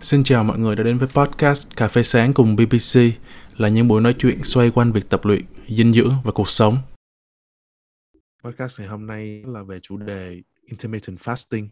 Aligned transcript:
Xin 0.00 0.24
chào 0.24 0.44
mọi 0.44 0.58
người 0.58 0.76
đã 0.76 0.82
đến 0.82 0.98
với 0.98 1.08
podcast 1.08 1.76
Cà 1.76 1.88
phê 1.88 2.02
sáng 2.02 2.34
cùng 2.34 2.56
BBC 2.56 3.00
là 3.56 3.68
những 3.68 3.88
buổi 3.88 4.00
nói 4.00 4.14
chuyện 4.18 4.44
xoay 4.44 4.70
quanh 4.70 4.92
việc 4.92 5.08
tập 5.08 5.20
luyện, 5.24 5.42
dinh 5.68 5.92
dưỡng 5.92 6.14
và 6.24 6.32
cuộc 6.32 6.48
sống. 6.48 6.78
Podcast 8.44 8.80
ngày 8.80 8.88
hôm 8.88 9.06
nay 9.06 9.42
là 9.46 9.62
về 9.62 9.80
chủ 9.82 9.96
đề 9.96 10.42
intermittent 10.66 11.18
fasting 11.18 11.68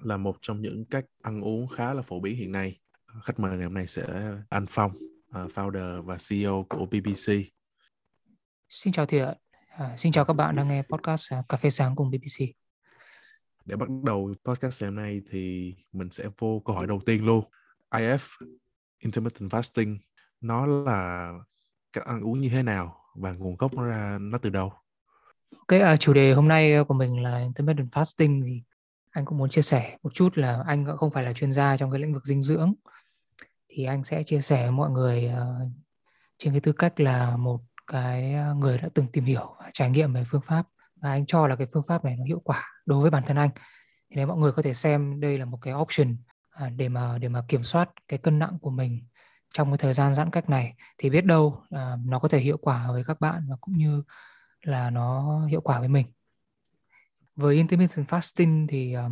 là 0.00 0.16
một 0.16 0.36
trong 0.42 0.62
những 0.62 0.84
cách 0.84 1.04
ăn 1.22 1.40
uống 1.40 1.68
khá 1.68 1.94
là 1.94 2.02
phổ 2.02 2.20
biến 2.20 2.36
hiện 2.36 2.52
nay. 2.52 2.80
Khách 3.24 3.40
mời 3.40 3.56
ngày 3.56 3.64
hôm 3.64 3.74
nay 3.74 3.86
sẽ 3.86 4.02
anh 4.48 4.66
Phong, 4.70 4.92
à, 5.30 5.44
founder 5.54 6.02
và 6.02 6.16
CEO 6.28 6.66
của 6.68 6.86
BBC. 6.86 7.32
Xin 8.68 8.92
chào 8.92 9.06
Thiện, 9.06 9.28
à, 9.70 9.96
xin 9.96 10.12
chào 10.12 10.24
các 10.24 10.32
bạn 10.32 10.56
đang 10.56 10.68
nghe 10.68 10.82
podcast 10.82 11.32
à, 11.32 11.42
Cà 11.48 11.56
phê 11.56 11.70
sáng 11.70 11.96
cùng 11.96 12.10
BBC. 12.10 12.44
Để 13.64 13.76
bắt 13.76 13.88
đầu 14.04 14.34
podcast 14.44 14.82
ngày 14.82 14.90
hôm 14.90 14.96
nay 14.96 15.20
thì 15.30 15.74
mình 15.92 16.10
sẽ 16.10 16.24
vô 16.38 16.62
câu 16.64 16.76
hỏi 16.76 16.86
đầu 16.86 17.00
tiên 17.06 17.24
luôn. 17.24 17.44
IF, 17.90 18.18
intermittent 18.98 19.50
fasting, 19.50 19.98
nó 20.40 20.66
là 20.66 21.32
cách 21.92 22.04
ăn 22.04 22.20
uống 22.20 22.40
như 22.40 22.48
thế 22.48 22.62
nào 22.62 22.96
và 23.14 23.32
nguồn 23.32 23.56
gốc 23.56 23.74
nó 23.74 23.84
ra 23.84 24.18
nó 24.20 24.38
từ 24.38 24.50
đâu? 24.50 24.72
Cái 25.68 25.80
à, 25.80 25.96
chủ 25.96 26.12
đề 26.12 26.32
hôm 26.32 26.48
nay 26.48 26.84
của 26.88 26.94
mình 26.94 27.22
là 27.22 27.38
intermittent 27.38 27.92
fasting 27.92 28.42
thì 28.44 28.62
anh 29.10 29.24
cũng 29.24 29.38
muốn 29.38 29.48
chia 29.48 29.62
sẻ 29.62 29.98
một 30.02 30.14
chút 30.14 30.38
là 30.38 30.62
anh 30.66 30.86
cũng 30.86 30.96
không 30.96 31.10
phải 31.10 31.24
là 31.24 31.32
chuyên 31.32 31.52
gia 31.52 31.76
trong 31.76 31.90
cái 31.90 32.00
lĩnh 32.00 32.14
vực 32.14 32.24
dinh 32.24 32.42
dưỡng 32.42 32.74
thì 33.68 33.84
anh 33.84 34.04
sẽ 34.04 34.22
chia 34.22 34.40
sẻ 34.40 34.62
với 34.62 34.70
mọi 34.70 34.90
người 34.90 35.30
uh, 35.32 35.70
trên 36.38 36.52
cái 36.52 36.60
tư 36.60 36.72
cách 36.72 37.00
là 37.00 37.36
một 37.36 37.60
cái 37.90 38.34
ờ, 38.34 38.54
người 38.54 38.78
đã 38.78 38.88
từng 38.94 39.06
tìm 39.12 39.24
hiểu 39.24 39.56
và 39.58 39.70
trải 39.72 39.90
nghiệm 39.90 40.12
về 40.12 40.24
phương 40.28 40.40
pháp 40.40 40.66
và 40.96 41.10
anh 41.10 41.26
cho 41.26 41.48
là 41.48 41.56
cái 41.56 41.66
phương 41.72 41.82
pháp 41.86 42.04
này 42.04 42.16
nó 42.16 42.24
hiệu 42.24 42.40
quả 42.44 42.64
đối 42.86 43.02
với 43.02 43.10
bản 43.10 43.22
thân 43.26 43.36
anh. 43.36 43.50
Thì 44.10 44.16
nếu 44.16 44.26
mọi 44.26 44.38
người 44.38 44.52
có 44.52 44.62
thể 44.62 44.74
xem 44.74 45.20
đây 45.20 45.38
là 45.38 45.44
một 45.44 45.58
cái 45.62 45.74
option 45.74 46.16
à, 46.50 46.70
để 46.70 46.88
mà 46.88 47.18
để 47.18 47.28
mà 47.28 47.42
kiểm 47.48 47.62
soát 47.62 47.90
cái 48.08 48.18
cân 48.18 48.38
nặng 48.38 48.58
của 48.62 48.70
mình 48.70 49.06
trong 49.54 49.70
cái 49.70 49.78
thời 49.78 49.94
gian 49.94 50.14
giãn 50.14 50.30
cách 50.30 50.48
này. 50.48 50.74
Thì 50.98 51.10
biết 51.10 51.24
đâu 51.24 51.62
à, 51.70 51.96
nó 52.04 52.18
có 52.18 52.28
thể 52.28 52.38
hiệu 52.38 52.56
quả 52.56 52.92
với 52.92 53.04
các 53.04 53.20
bạn 53.20 53.46
và 53.50 53.56
cũng 53.60 53.76
như 53.76 54.02
là 54.62 54.90
nó 54.90 55.40
hiệu 55.46 55.60
quả 55.60 55.78
với 55.78 55.88
mình. 55.88 56.06
Với 57.36 57.56
intermittent 57.56 58.08
fasting 58.08 58.66
thì 58.68 58.92
ờ, 58.92 59.10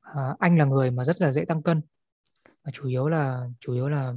à, 0.00 0.36
anh 0.38 0.58
là 0.58 0.64
người 0.64 0.90
mà 0.90 1.04
rất 1.04 1.20
là 1.20 1.32
dễ 1.32 1.44
tăng 1.44 1.62
cân. 1.62 1.80
Và 2.64 2.70
chủ 2.72 2.88
yếu 2.88 3.08
là 3.08 3.48
chủ 3.60 3.72
yếu 3.72 3.88
là 3.88 4.12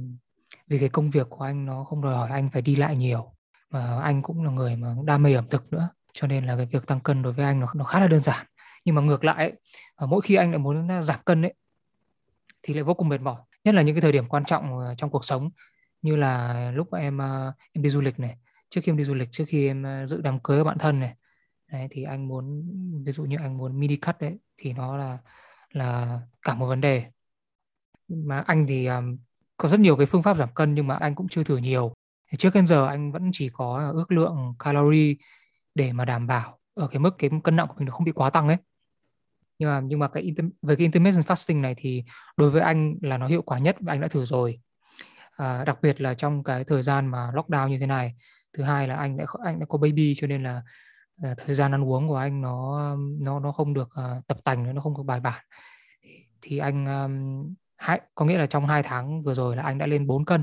vì 0.66 0.78
cái 0.78 0.88
công 0.88 1.10
việc 1.10 1.26
của 1.30 1.44
anh 1.44 1.66
nó 1.66 1.84
không 1.84 2.02
đòi 2.02 2.14
hỏi 2.14 2.30
anh 2.30 2.50
phải 2.50 2.62
đi 2.62 2.76
lại 2.76 2.96
nhiều 2.96 3.35
và 3.70 4.00
anh 4.02 4.22
cũng 4.22 4.44
là 4.44 4.50
người 4.50 4.76
mà 4.76 4.94
đam 5.04 5.22
mê 5.22 5.34
ẩm 5.34 5.48
thực 5.50 5.72
nữa 5.72 5.88
cho 6.12 6.26
nên 6.26 6.46
là 6.46 6.56
cái 6.56 6.66
việc 6.66 6.86
tăng 6.86 7.00
cân 7.00 7.22
đối 7.22 7.32
với 7.32 7.44
anh 7.44 7.60
nó 7.60 7.66
nó 7.74 7.84
khá 7.84 8.00
là 8.00 8.08
đơn 8.08 8.22
giản. 8.22 8.46
Nhưng 8.84 8.94
mà 8.94 9.02
ngược 9.02 9.24
lại 9.24 9.36
ấy, 9.36 9.52
à, 9.96 10.06
mỗi 10.06 10.20
khi 10.20 10.34
anh 10.34 10.50
lại 10.50 10.58
muốn 10.58 11.02
giảm 11.02 11.20
cân 11.24 11.42
ấy 11.42 11.54
thì 12.62 12.74
lại 12.74 12.82
vô 12.82 12.94
cùng 12.94 13.08
mệt 13.08 13.20
mỏi. 13.20 13.36
Nhất 13.64 13.74
là 13.74 13.82
những 13.82 13.94
cái 13.94 14.00
thời 14.00 14.12
điểm 14.12 14.28
quan 14.28 14.44
trọng 14.44 14.80
à, 14.80 14.94
trong 14.98 15.10
cuộc 15.10 15.24
sống. 15.24 15.50
Như 16.02 16.16
là 16.16 16.70
lúc 16.74 16.94
em 16.94 17.20
à, 17.20 17.52
em 17.72 17.82
đi 17.82 17.90
du 17.90 18.00
lịch 18.00 18.18
này 18.20 18.36
trước 18.70 18.80
khi 18.84 18.92
em 18.92 18.96
đi 18.96 19.04
du 19.04 19.14
lịch 19.14 19.28
trước 19.32 19.44
khi 19.48 19.66
em 19.66 20.06
dự 20.06 20.20
đám 20.20 20.40
cưới 20.40 20.58
của 20.58 20.64
bạn 20.64 20.78
thân 20.78 21.00
này 21.00 21.14
đấy, 21.72 21.88
thì 21.90 22.02
anh 22.02 22.28
muốn 22.28 22.64
ví 23.04 23.12
dụ 23.12 23.24
như 23.24 23.36
anh 23.40 23.58
muốn 23.58 23.80
mini 23.80 23.96
cut 23.96 24.16
đấy 24.20 24.38
thì 24.56 24.72
nó 24.72 24.96
là 24.96 25.18
là 25.70 26.20
cả 26.42 26.54
một 26.54 26.66
vấn 26.66 26.80
đề. 26.80 27.04
Mà 28.08 28.40
anh 28.46 28.66
thì 28.66 28.86
um, 28.86 29.18
có 29.56 29.68
rất 29.68 29.80
nhiều 29.80 29.96
cái 29.96 30.06
phương 30.06 30.22
pháp 30.22 30.36
giảm 30.36 30.54
cân 30.54 30.74
nhưng 30.74 30.86
mà 30.86 30.94
anh 30.94 31.14
cũng 31.14 31.28
chưa 31.28 31.44
thử 31.44 31.56
nhiều 31.56 31.95
trước 32.38 32.54
đến 32.54 32.66
giờ 32.66 32.86
anh 32.86 33.12
vẫn 33.12 33.30
chỉ 33.32 33.50
có 33.52 33.92
ước 33.94 34.12
lượng 34.12 34.54
calorie 34.58 35.14
để 35.74 35.92
mà 35.92 36.04
đảm 36.04 36.26
bảo 36.26 36.58
ở 36.74 36.88
cái 36.88 36.98
mức 36.98 37.14
cái 37.18 37.30
cân 37.44 37.56
nặng 37.56 37.66
của 37.68 37.74
mình 37.78 37.86
nó 37.86 37.92
không 37.92 38.04
bị 38.04 38.12
quá 38.12 38.30
tăng 38.30 38.48
ấy. 38.48 38.56
Nhưng 39.58 39.68
mà 39.68 39.80
nhưng 39.80 39.98
mà 39.98 40.08
cái 40.08 40.34
về 40.62 40.76
cái 40.76 40.84
intermittent 40.84 41.26
fasting 41.26 41.60
này 41.60 41.74
thì 41.76 42.04
đối 42.36 42.50
với 42.50 42.62
anh 42.62 42.94
là 43.02 43.18
nó 43.18 43.26
hiệu 43.26 43.42
quả 43.42 43.58
nhất 43.58 43.76
và 43.80 43.92
anh 43.92 44.00
đã 44.00 44.08
thử 44.08 44.24
rồi. 44.24 44.60
À, 45.36 45.64
đặc 45.64 45.78
biệt 45.82 46.00
là 46.00 46.14
trong 46.14 46.44
cái 46.44 46.64
thời 46.64 46.82
gian 46.82 47.06
mà 47.06 47.30
lockdown 47.34 47.68
như 47.68 47.78
thế 47.78 47.86
này. 47.86 48.14
Thứ 48.52 48.62
hai 48.62 48.88
là 48.88 48.96
anh 48.96 49.16
đã 49.16 49.24
anh 49.44 49.60
đã 49.60 49.66
có 49.68 49.78
baby 49.78 50.14
cho 50.16 50.26
nên 50.26 50.42
là 50.42 50.62
à, 51.22 51.34
thời 51.46 51.54
gian 51.54 51.74
ăn 51.74 51.84
uống 51.84 52.08
của 52.08 52.16
anh 52.16 52.40
nó 52.40 52.96
nó 53.20 53.40
nó 53.40 53.52
không 53.52 53.74
được 53.74 53.88
uh, 53.88 54.26
tập 54.26 54.38
tành 54.44 54.74
nó 54.74 54.80
không 54.80 54.96
được 54.96 55.02
bài 55.02 55.20
bản. 55.20 55.44
Thì 56.42 56.58
anh 56.58 56.86
um, 56.86 57.54
hai, 57.76 58.00
có 58.14 58.24
nghĩa 58.24 58.38
là 58.38 58.46
trong 58.46 58.66
hai 58.66 58.82
tháng 58.82 59.22
vừa 59.22 59.34
rồi 59.34 59.56
là 59.56 59.62
anh 59.62 59.78
đã 59.78 59.86
lên 59.86 60.06
4 60.06 60.24
cân 60.24 60.42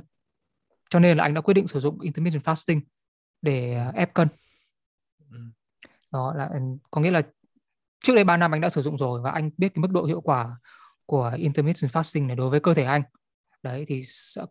cho 0.93 0.99
nên 0.99 1.17
là 1.17 1.23
anh 1.23 1.33
đã 1.33 1.41
quyết 1.41 1.53
định 1.53 1.67
sử 1.67 1.79
dụng 1.79 1.99
intermittent 1.99 2.43
fasting 2.43 2.81
để 3.41 3.85
uh, 3.89 3.95
ép 3.95 4.13
cân. 4.13 4.27
Ừ. 5.31 5.37
đó 6.11 6.33
là 6.33 6.49
có 6.91 7.01
nghĩa 7.01 7.11
là 7.11 7.21
trước 7.99 8.15
đây 8.15 8.23
3 8.23 8.37
năm 8.37 8.53
anh 8.53 8.61
đã 8.61 8.69
sử 8.69 8.81
dụng 8.81 8.97
rồi 8.97 9.21
và 9.21 9.31
anh 9.31 9.49
biết 9.57 9.69
cái 9.73 9.81
mức 9.81 9.91
độ 9.91 10.05
hiệu 10.05 10.21
quả 10.21 10.57
của 11.05 11.33
intermittent 11.37 11.91
fasting 11.91 12.27
này 12.27 12.35
đối 12.35 12.49
với 12.49 12.59
cơ 12.59 12.73
thể 12.73 12.83
anh. 12.83 13.01
Đấy 13.63 13.85
thì 13.87 14.03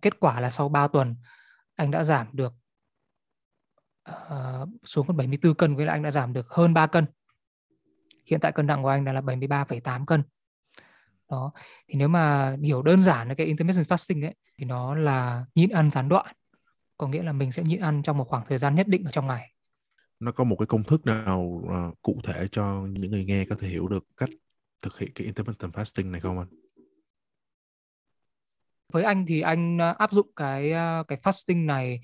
kết 0.02 0.20
quả 0.20 0.40
là 0.40 0.50
sau 0.50 0.68
3 0.68 0.88
tuần 0.88 1.16
anh 1.74 1.90
đã 1.90 2.04
giảm 2.04 2.26
được 2.32 2.52
uh, 4.10 4.68
xuống 4.84 5.06
còn 5.06 5.16
74 5.16 5.54
cân 5.54 5.76
với 5.76 5.86
lại 5.86 5.96
anh 5.96 6.02
đã 6.02 6.10
giảm 6.10 6.32
được 6.32 6.48
hơn 6.48 6.74
3 6.74 6.86
cân. 6.86 7.06
Hiện 8.26 8.40
tại 8.40 8.52
cân 8.52 8.66
nặng 8.66 8.82
của 8.82 8.88
anh 8.88 9.04
đã 9.04 9.12
là 9.12 9.20
73,8 9.20 10.04
cân 10.04 10.22
đó 11.32 11.52
thì 11.88 11.94
nếu 11.98 12.08
mà 12.08 12.56
hiểu 12.62 12.82
đơn 12.82 13.02
giản 13.02 13.34
cái 13.34 13.46
intermittent 13.46 13.86
fasting 13.86 14.26
ấy 14.26 14.34
thì 14.58 14.64
nó 14.64 14.94
là 14.94 15.44
nhịn 15.54 15.70
ăn 15.70 15.90
gián 15.90 16.08
đoạn. 16.08 16.26
Có 16.98 17.08
nghĩa 17.08 17.22
là 17.22 17.32
mình 17.32 17.52
sẽ 17.52 17.62
nhịn 17.62 17.80
ăn 17.80 18.02
trong 18.02 18.18
một 18.18 18.24
khoảng 18.24 18.44
thời 18.48 18.58
gian 18.58 18.74
nhất 18.74 18.88
định 18.88 19.04
ở 19.04 19.10
trong 19.10 19.26
ngày. 19.26 19.52
Nó 20.20 20.32
có 20.32 20.44
một 20.44 20.56
cái 20.58 20.66
công 20.66 20.84
thức 20.84 21.06
nào 21.06 21.40
uh, 21.40 22.02
cụ 22.02 22.20
thể 22.24 22.48
cho 22.52 22.86
những 22.88 23.10
người 23.10 23.24
nghe 23.24 23.44
có 23.44 23.56
thể 23.60 23.68
hiểu 23.68 23.88
được 23.88 24.04
cách 24.16 24.30
thực 24.82 24.98
hiện 24.98 25.10
cái 25.14 25.24
intermittent 25.24 25.72
fasting 25.72 26.10
này 26.10 26.20
không 26.20 26.38
anh? 26.38 26.48
Với 28.92 29.02
anh 29.02 29.24
thì 29.26 29.40
anh 29.40 29.76
uh, 29.76 29.98
áp 29.98 30.12
dụng 30.12 30.30
cái 30.36 30.70
uh, 30.70 31.08
cái 31.08 31.18
fasting 31.18 31.66
này 31.66 32.00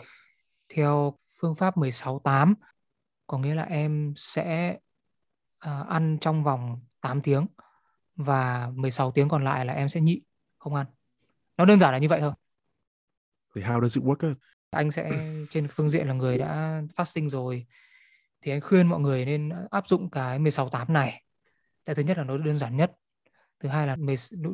theo 0.69 1.19
phương 1.41 1.55
pháp 1.55 1.77
16-8 1.77 2.55
có 3.27 3.39
nghĩa 3.39 3.55
là 3.55 3.63
em 3.63 4.13
sẽ 4.17 4.77
uh, 5.67 5.89
ăn 5.89 6.19
trong 6.21 6.45
vòng 6.45 6.81
8 7.01 7.21
tiếng 7.23 7.47
và 8.19 8.71
16 8.75 9.11
tiếng 9.13 9.29
còn 9.29 9.45
lại 9.45 9.65
là 9.65 9.73
em 9.73 9.89
sẽ 9.89 10.01
nhịn 10.01 10.23
không 10.59 10.75
ăn. 10.75 10.87
Nó 11.57 11.65
đơn 11.65 11.81
giản 11.81 11.93
là 11.93 11.99
như 11.99 12.09
vậy 12.09 12.21
thôi. 12.21 12.33
Thì 13.55 13.63
how 13.63 13.83
does 13.83 13.97
it 13.97 14.05
work? 14.05 14.35
Anh 14.71 14.91
sẽ 14.91 15.11
trên 15.51 15.69
phương 15.69 15.91
diện 15.91 16.07
là 16.09 16.15
người 16.15 16.39
đã 16.39 16.83
fasting 16.97 17.29
rồi 17.29 17.67
thì 18.43 18.53
anh 18.53 18.61
khuyên 18.61 18.87
mọi 18.87 19.01
người 19.01 19.25
nên 19.25 19.51
áp 19.71 19.89
dụng 19.89 20.11
cái 20.11 20.39
16 20.39 20.69
8 20.69 20.93
này. 20.93 21.23
Cái 21.85 21.95
thứ 21.95 22.03
nhất 22.03 22.19
là 22.19 22.25
nó 22.25 22.39
đơn 22.39 22.59
giản 22.59 22.77
nhất. 22.77 22.93
Thứ 23.61 23.69
hai 23.69 23.87
là 23.87 23.97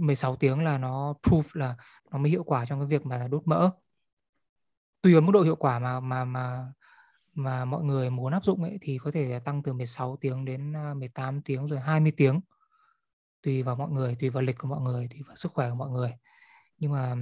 16 0.01 0.37
tiếng 0.37 0.65
là 0.65 0.79
nó 0.79 1.15
proof 1.23 1.43
là 1.53 1.77
nó 2.11 2.19
mới 2.19 2.31
hiệu 2.31 2.45
quả 2.45 2.65
trong 2.67 2.81
cái 2.81 2.87
việc 2.87 3.07
mà 3.07 3.29
đốt 3.31 3.43
mỡ. 3.45 3.71
Tùy 5.03 5.13
vào 5.13 5.23
mức 5.23 5.33
độ 5.33 5.43
hiệu 5.43 5.57
quả 5.57 5.79
mà 5.79 6.01
mà 6.01 6.25
mà 6.25 6.73
mà 7.35 7.65
mọi 7.65 7.85
người 7.85 8.11
muốn 8.11 8.33
áp 8.33 8.45
dụng 8.45 8.63
ấy 8.63 8.79
thì 8.81 8.99
có 8.99 9.11
thể 9.11 9.41
tăng 9.45 9.63
từ 9.63 9.73
16 9.73 10.17
tiếng 10.21 10.45
đến 10.45 10.73
18 10.97 11.43
tiếng 11.43 11.67
rồi 11.67 11.81
20 11.81 12.13
tiếng. 12.17 12.41
Tùy 13.45 13.63
vào 13.63 13.77
mọi 13.77 13.91
người, 13.91 14.17
tùy 14.21 14.31
vào 14.31 14.43
lịch 14.43 14.59
của 14.59 14.69
mọi 14.69 14.81
người, 14.81 15.09
tùy 15.11 15.23
vào 15.27 15.37
sức 15.37 15.53
khỏe 15.53 15.71
của 15.71 15.77
mọi 15.77 15.91
người. 15.91 16.13
Nhưng 16.79 16.93
mà 16.93 17.17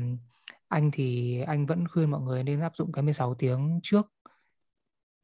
anh 0.68 0.90
thì 0.90 1.40
anh 1.40 1.66
vẫn 1.66 1.88
khuyên 1.88 2.10
mọi 2.10 2.20
người 2.20 2.42
nên 2.42 2.60
áp 2.60 2.76
dụng 2.76 2.92
cái 2.92 3.02
16 3.02 3.34
tiếng 3.34 3.80
trước 3.82 4.06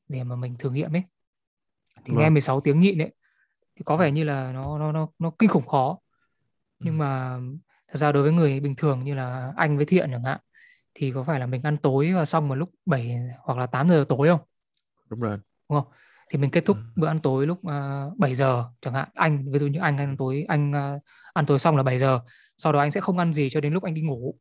để 0.08 0.25
mà 0.25 0.37
mình 0.37 0.56
thử 0.58 0.70
nghiệm 0.70 0.97
ấy 0.97 1.03
thì 2.04 2.14
vâng. 2.14 2.22
nghe 2.22 2.31
16 2.31 2.60
tiếng 2.60 2.81
nhịn 2.81 2.98
ấy 2.98 3.14
thì 3.76 3.82
có 3.84 3.97
vẻ 3.97 4.10
như 4.10 4.25
là 4.25 4.53
nó 4.53 4.78
nó 4.78 4.92
nó 4.92 5.08
nó 5.19 5.31
kinh 5.38 5.50
khủng 5.50 5.66
khó 5.66 5.98
nhưng 6.78 6.94
ừ. 6.94 6.98
mà 6.98 7.38
thật 7.88 7.98
ra 7.98 8.12
đối 8.12 8.22
với 8.22 8.32
người 8.32 8.60
bình 8.60 8.76
thường 8.76 9.04
như 9.04 9.14
là 9.14 9.53
anh 9.56 9.76
với 9.76 9.87
thiện 9.87 10.10
chẳng 10.10 10.25
hạn 10.25 10.41
thì 10.94 11.12
có 11.12 11.25
phải 11.25 11.41
là 11.41 11.47
mình 11.47 11.62
ăn 11.62 11.76
tối 11.76 12.12
và 12.12 12.25
xong 12.25 12.48
vào 12.48 12.56
lúc 12.56 12.70
7 12.87 13.17
hoặc 13.40 13.58
là 13.58 13.67
8 13.67 13.88
giờ 13.88 14.05
tối 14.08 14.28
không 14.28 14.40
đúng 15.08 15.20
rồi 15.20 15.38
đúng 15.69 15.81
không 15.81 15.93
thì 16.30 16.38
mình 16.38 16.50
kết 16.50 16.64
thúc 16.66 16.76
bữa 16.96 17.06
ăn 17.06 17.20
tối 17.20 17.46
lúc 17.46 17.58
uh, 17.58 17.70
à, 17.70 18.06
7 18.16 18.34
giờ 18.34 18.64
chẳng 18.80 18.94
hạn. 18.94 19.08
Anh 19.14 19.52
ví 19.52 19.58
dụ 19.58 19.66
như 19.66 19.80
anh 19.80 19.98
ăn 19.98 20.16
tối 20.16 20.44
anh 20.48 20.70
uh, 20.70 21.02
ăn 21.34 21.46
tối 21.46 21.58
xong 21.58 21.76
là 21.76 21.82
7 21.82 21.98
giờ. 21.98 22.20
Sau 22.56 22.72
đó 22.72 22.78
anh 22.78 22.90
sẽ 22.90 23.00
không 23.00 23.19
ăn 23.19 23.32
gì 23.32 23.50
cho 23.50 23.60
đến 23.60 23.72
lúc 23.72 23.82
anh 23.82 23.94
đi 23.94 24.02
ngủ. 24.02 24.34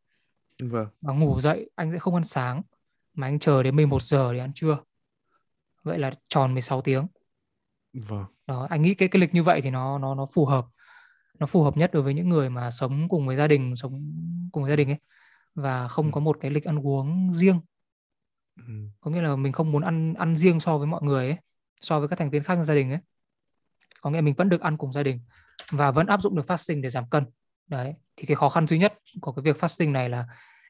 Vâng. 0.63 0.87
và 1.01 1.13
ngủ 1.13 1.39
dậy 1.39 1.69
anh 1.75 1.91
sẽ 1.91 1.99
không 1.99 2.15
ăn 2.15 2.23
sáng 2.23 2.61
mà 3.13 3.27
anh 3.27 3.39
chờ 3.39 3.63
đến 3.63 3.75
11 3.75 4.01
giờ 4.01 4.33
để 4.33 4.39
ăn 4.39 4.51
trưa. 4.55 4.77
Vậy 5.83 5.99
là 5.99 6.11
tròn 6.27 6.53
16 6.53 6.81
tiếng. 6.81 7.07
Vâng. 7.93 8.25
Đó, 8.47 8.67
anh 8.69 8.81
nghĩ 8.81 8.93
cái 8.93 9.09
cái 9.09 9.19
lịch 9.19 9.33
như 9.33 9.43
vậy 9.43 9.61
thì 9.61 9.69
nó 9.69 9.97
nó 9.97 10.15
nó 10.15 10.25
phù 10.33 10.45
hợp. 10.45 10.65
Nó 11.39 11.45
phù 11.45 11.63
hợp 11.63 11.77
nhất 11.77 11.89
đối 11.93 12.03
với 12.03 12.13
những 12.13 12.29
người 12.29 12.49
mà 12.49 12.71
sống 12.71 13.09
cùng 13.09 13.27
với 13.27 13.35
gia 13.35 13.47
đình, 13.47 13.75
sống 13.75 13.91
cùng 14.51 14.63
với 14.63 14.69
gia 14.69 14.75
đình 14.75 14.89
ấy 14.89 14.99
và 15.55 15.87
không 15.87 16.11
có 16.11 16.19
một 16.19 16.37
cái 16.41 16.51
lịch 16.51 16.63
ăn 16.63 16.87
uống 16.87 17.33
riêng. 17.33 17.59
Có 18.99 19.11
nghĩa 19.11 19.21
là 19.21 19.35
mình 19.35 19.53
không 19.53 19.71
muốn 19.71 19.81
ăn 19.81 20.13
ăn 20.13 20.35
riêng 20.35 20.59
so 20.59 20.77
với 20.77 20.87
mọi 20.87 21.03
người 21.03 21.25
ấy, 21.25 21.37
so 21.81 22.00
với 22.00 22.07
các 22.07 22.19
thành 22.19 22.29
viên 22.29 22.44
khác 22.44 22.56
trong 22.56 22.65
gia 22.65 22.75
đình 22.75 22.91
ấy. 22.91 23.00
Có 24.01 24.09
nghĩa 24.09 24.21
mình 24.21 24.33
vẫn 24.38 24.50
được 24.50 24.62
ăn 24.62 24.77
cùng 24.77 24.91
gia 24.91 25.03
đình 25.03 25.19
và 25.71 25.91
vẫn 25.91 26.07
áp 26.07 26.21
dụng 26.21 26.35
được 26.35 26.45
fasting 26.47 26.81
để 26.81 26.89
giảm 26.89 27.09
cân. 27.09 27.25
Đấy, 27.68 27.94
thì 28.18 28.25
cái 28.25 28.35
khó 28.35 28.50
khăn 28.50 28.68
duy 28.68 28.77
nhất 28.77 28.94
của 29.21 29.31
cái 29.31 29.44
việc 29.44 29.57
fasting 29.57 29.91
này 29.91 30.09
là 30.09 30.25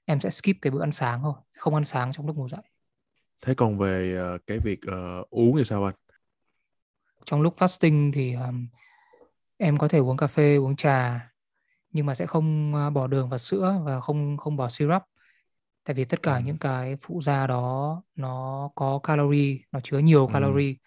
em 0.06 0.20
sẽ 0.20 0.30
skip 0.30 0.56
cái 0.62 0.72
bữa 0.72 0.84
ăn 0.84 0.92
sáng 0.92 1.22
thôi, 1.22 1.34
không 1.58 1.76
ăn 1.76 1.84
sáng 1.84 2.12
trong 2.14 2.28
lúc 2.28 2.36
ngủ 2.36 2.48
dậy. 2.48 2.62
Thế 3.42 3.54
còn 3.54 3.78
về 3.78 4.20
uh, 4.36 4.42
cái 4.48 4.60
việc 4.60 4.80
uh, 4.88 5.30
uống 5.30 5.58
thì 5.58 5.64
sao 5.66 5.86
anh? 5.86 5.96
trong 7.28 7.42
lúc 7.42 7.56
fasting 7.58 8.12
thì 8.14 8.34
um, 8.34 8.68
em 9.58 9.78
có 9.78 9.88
thể 9.88 10.00
uống 10.00 10.18
cà 10.18 10.28
phê 10.28 10.56
uống 10.56 10.76
trà 10.76 11.30
nhưng 11.92 12.06
mà 12.06 12.16
sẽ 12.16 12.26
không 12.26 12.74
uh, 12.88 12.94
bỏ 12.94 13.08
đường 13.08 13.30
và 13.30 13.38
sữa 13.38 13.82
và 13.86 14.00
không 14.00 14.38
không 14.38 14.58
bỏ 14.58 14.70
syrup 14.70 15.02
tại 15.84 15.94
vì 15.94 16.06
tất 16.06 16.24
cả 16.24 16.36
ừ. 16.36 16.42
những 16.46 16.58
cái 16.58 16.98
phụ 17.02 17.22
gia 17.22 17.48
đó 17.48 18.02
nó 18.16 18.70
có 18.76 19.00
calorie 19.04 19.58
nó 19.72 19.80
chứa 19.84 20.00
nhiều 20.00 20.28
ừ. 20.28 20.34
calorie 20.34 20.72
ừ. 20.72 20.78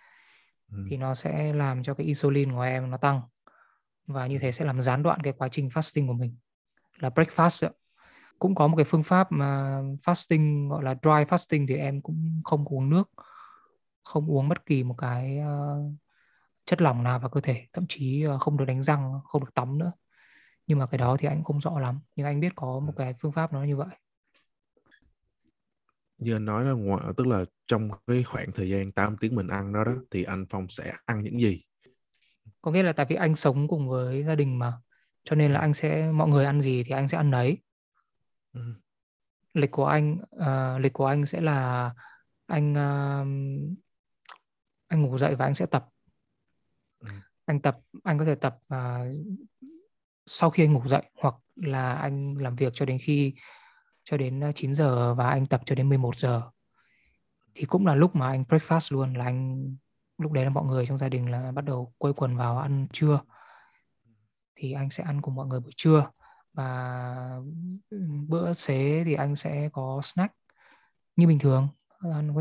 Thì 0.91 0.97
nó 0.97 1.15
sẽ 1.15 1.53
làm 1.53 1.83
cho 1.83 1.95
cái 1.95 2.07
insulin 2.07 2.53
của 2.53 2.61
em 2.61 2.91
nó 2.91 2.97
tăng. 2.97 3.21
Và 4.07 4.27
như 4.27 4.39
thế 4.39 4.53
sẽ 4.53 4.65
làm 4.65 4.81
gián 4.81 5.03
đoạn 5.03 5.21
cái 5.23 5.33
quá 5.33 5.49
trình 5.49 5.69
fasting 5.69 6.07
của 6.07 6.13
mình 6.13 6.37
là 6.99 7.09
breakfast 7.09 7.71
cũng 8.39 8.55
có 8.55 8.67
một 8.67 8.77
cái 8.77 8.85
phương 8.85 9.03
pháp 9.03 9.33
mà 9.33 9.81
fasting 10.05 10.69
gọi 10.69 10.85
là 10.85 10.95
dry 10.95 11.11
fasting 11.11 11.67
thì 11.69 11.77
em 11.77 12.03
cũng 12.03 12.41
không 12.45 12.65
uống 12.65 12.91
nước 12.91 13.11
không 14.05 14.31
uống 14.31 14.49
bất 14.49 14.67
kỳ 14.67 14.85
một 14.85 14.95
cái 14.99 15.39
uh, 15.39 15.93
chất 16.65 16.83
lỏng 16.83 17.03
nào 17.03 17.19
vào 17.19 17.31
cơ 17.31 17.41
thể 17.41 17.67
thậm 17.73 17.85
chí 17.89 18.27
uh, 18.27 18.41
không 18.41 18.57
được 18.57 18.65
đánh 18.65 18.83
răng 18.83 19.21
không 19.25 19.45
được 19.45 19.55
tắm 19.55 19.79
nữa. 19.79 19.93
Nhưng 20.67 20.79
mà 20.79 20.87
cái 20.87 20.99
đó 20.99 21.17
thì 21.17 21.29
anh 21.29 21.45
không 21.45 21.61
rõ 21.61 21.79
lắm 21.79 22.01
nhưng 22.17 22.27
anh 22.27 22.41
biết 22.41 22.53
có 22.57 22.81
một 22.81 22.93
cái 22.97 23.15
phương 23.15 23.33
pháp 23.33 23.53
nó 23.53 23.65
như 23.65 23.77
vậy 23.77 23.97
như 26.21 26.37
anh 26.37 26.45
nói 26.45 26.65
là 26.65 26.73
ngoài 26.73 27.05
tức 27.17 27.27
là 27.27 27.45
trong 27.67 27.91
cái 28.07 28.23
khoảng 28.23 28.53
thời 28.53 28.69
gian 28.69 28.93
8 28.93 29.17
tiếng 29.17 29.35
mình 29.35 29.49
ăn 29.49 29.73
đó 29.73 29.85
đó 29.85 29.95
thì 30.11 30.23
anh 30.23 30.47
Phong 30.51 30.69
sẽ 30.69 30.93
ăn 31.05 31.23
những 31.23 31.41
gì 31.41 31.63
có 32.63 32.71
nghĩa 32.71 32.83
là 32.83 32.93
tại 32.93 33.07
vì 33.09 33.17
anh 33.17 33.37
sống 33.37 33.69
cùng 33.69 33.89
với 33.89 34.25
gia 34.25 34.35
đình 34.35 34.59
mà 34.59 34.73
cho 35.25 35.37
nên 35.37 35.53
là 35.53 35.59
ừ. 35.59 35.63
anh 35.63 35.75
sẽ 35.75 36.13
mọi 36.13 36.29
người 36.29 36.45
ăn 36.45 36.61
gì 36.61 36.83
thì 36.85 36.95
anh 36.95 37.09
sẽ 37.09 37.17
ăn 37.17 37.31
đấy 37.31 37.59
ừ. 38.53 38.61
lịch 39.55 39.71
của 39.71 39.87
anh 39.87 40.19
uh, 40.37 40.81
lịch 40.81 40.93
của 40.93 41.07
anh 41.07 41.27
sẽ 41.27 41.41
là 41.41 41.91
anh 42.47 42.73
uh, 42.73 43.77
anh 44.89 45.03
ngủ 45.03 45.19
dậy 45.19 45.35
và 45.35 45.45
anh 45.45 45.55
sẽ 45.55 45.67
tập 45.67 45.87
ừ. 46.99 47.09
anh 47.45 47.61
tập 47.61 47.79
anh 48.05 48.19
có 48.19 48.25
thể 48.25 48.35
tập 48.35 48.59
uh, 48.75 49.17
sau 50.27 50.51
khi 50.51 50.65
anh 50.65 50.73
ngủ 50.73 50.83
dậy 50.87 51.03
hoặc 51.15 51.35
là 51.57 51.95
anh 51.95 52.35
làm 52.39 52.57
việc 52.57 52.73
cho 52.75 52.87
đến 52.87 52.99
khi 53.03 53.35
cho 54.11 54.17
đến 54.17 54.41
ờ, 54.41 54.53
9 54.53 54.75
giờ 54.75 55.15
và 55.15 55.31
anh 55.31 55.47
tập 55.47 55.63
cho 55.67 55.75
đến 55.75 55.89
11 55.89 56.17
giờ. 56.17 56.43
Thì 57.55 57.65
cũng 57.65 57.87
là 57.87 57.95
lúc 57.95 58.17
mà 58.17 58.29
anh 58.29 58.45
breakfast 58.49 58.95
luôn, 58.95 59.15
là 59.15 59.25
anh, 59.25 59.67
lúc 60.19 60.33
đấy 60.33 60.45
là 60.45 60.51
mọi 60.51 60.65
người 60.65 60.87
trong 60.87 60.99
gia 60.99 61.09
đình 61.09 61.31
là 61.31 61.53
bắt 61.53 61.65
đầu 61.65 61.93
quây 61.99 62.13
quần 62.13 62.37
vào 62.37 62.59
ăn 62.59 62.87
trưa. 62.93 63.21
Thì 64.57 64.73
anh 64.73 64.91
sẽ 64.91 65.05
ăn 65.05 65.23
cùng 65.23 65.35
mọi 65.35 65.47
người 65.47 65.61
buổi 65.61 65.73
trưa 65.77 66.11
và 66.53 67.41
bữa 68.29 68.53
xế 68.53 69.05
thì 69.05 69.15
anh 69.15 69.37
sẽ 69.37 69.69
có 69.73 70.01
snack 70.03 70.35
như 71.17 71.27
bình 71.27 71.39
thường. 71.39 71.69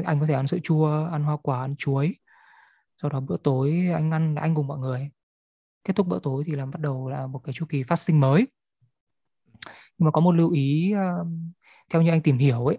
Anh 0.05 0.19
có 0.19 0.25
thể 0.27 0.33
ăn 0.33 0.47
sữa 0.47 0.57
chua, 0.63 1.05
ăn 1.11 1.23
hoa 1.23 1.37
quả, 1.37 1.61
ăn 1.61 1.75
chuối. 1.75 2.15
Sau 3.01 3.09
đó 3.09 3.19
bữa 3.19 3.37
tối 3.37 3.89
anh 3.93 4.11
ăn 4.11 4.35
anh 4.35 4.55
cùng 4.55 4.67
mọi 4.67 4.79
người. 4.79 5.09
Kết 5.83 5.95
thúc 5.95 6.07
bữa 6.07 6.19
tối 6.19 6.43
thì 6.45 6.55
là 6.55 6.65
bắt 6.65 6.79
đầu 6.81 7.09
là 7.09 7.27
một 7.27 7.39
cái 7.43 7.53
chu 7.53 7.65
kỳ 7.69 7.83
fasting 7.83 8.19
mới. 8.19 8.47
Nhưng 9.97 10.05
mà 10.05 10.11
có 10.11 10.21
một 10.21 10.31
lưu 10.31 10.51
ý 10.51 10.93
theo 11.89 12.01
như 12.01 12.09
anh 12.11 12.21
tìm 12.21 12.37
hiểu 12.37 12.65
ấy 12.65 12.77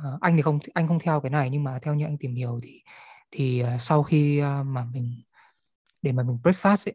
uh, 0.00 0.20
anh 0.20 0.36
thì 0.36 0.42
không 0.42 0.58
anh 0.74 0.88
không 0.88 0.98
theo 0.98 1.20
cái 1.20 1.30
này 1.30 1.50
nhưng 1.50 1.64
mà 1.64 1.78
theo 1.82 1.94
như 1.94 2.04
anh 2.04 2.18
tìm 2.18 2.34
hiểu 2.34 2.60
thì 2.62 2.82
thì 3.30 3.62
uh, 3.62 3.80
sau 3.80 4.02
khi 4.02 4.42
uh, 4.42 4.66
mà 4.66 4.84
mình 4.84 5.22
để 6.02 6.12
mà 6.12 6.22
mình 6.22 6.38
breakfast 6.42 6.88
ấy 6.90 6.94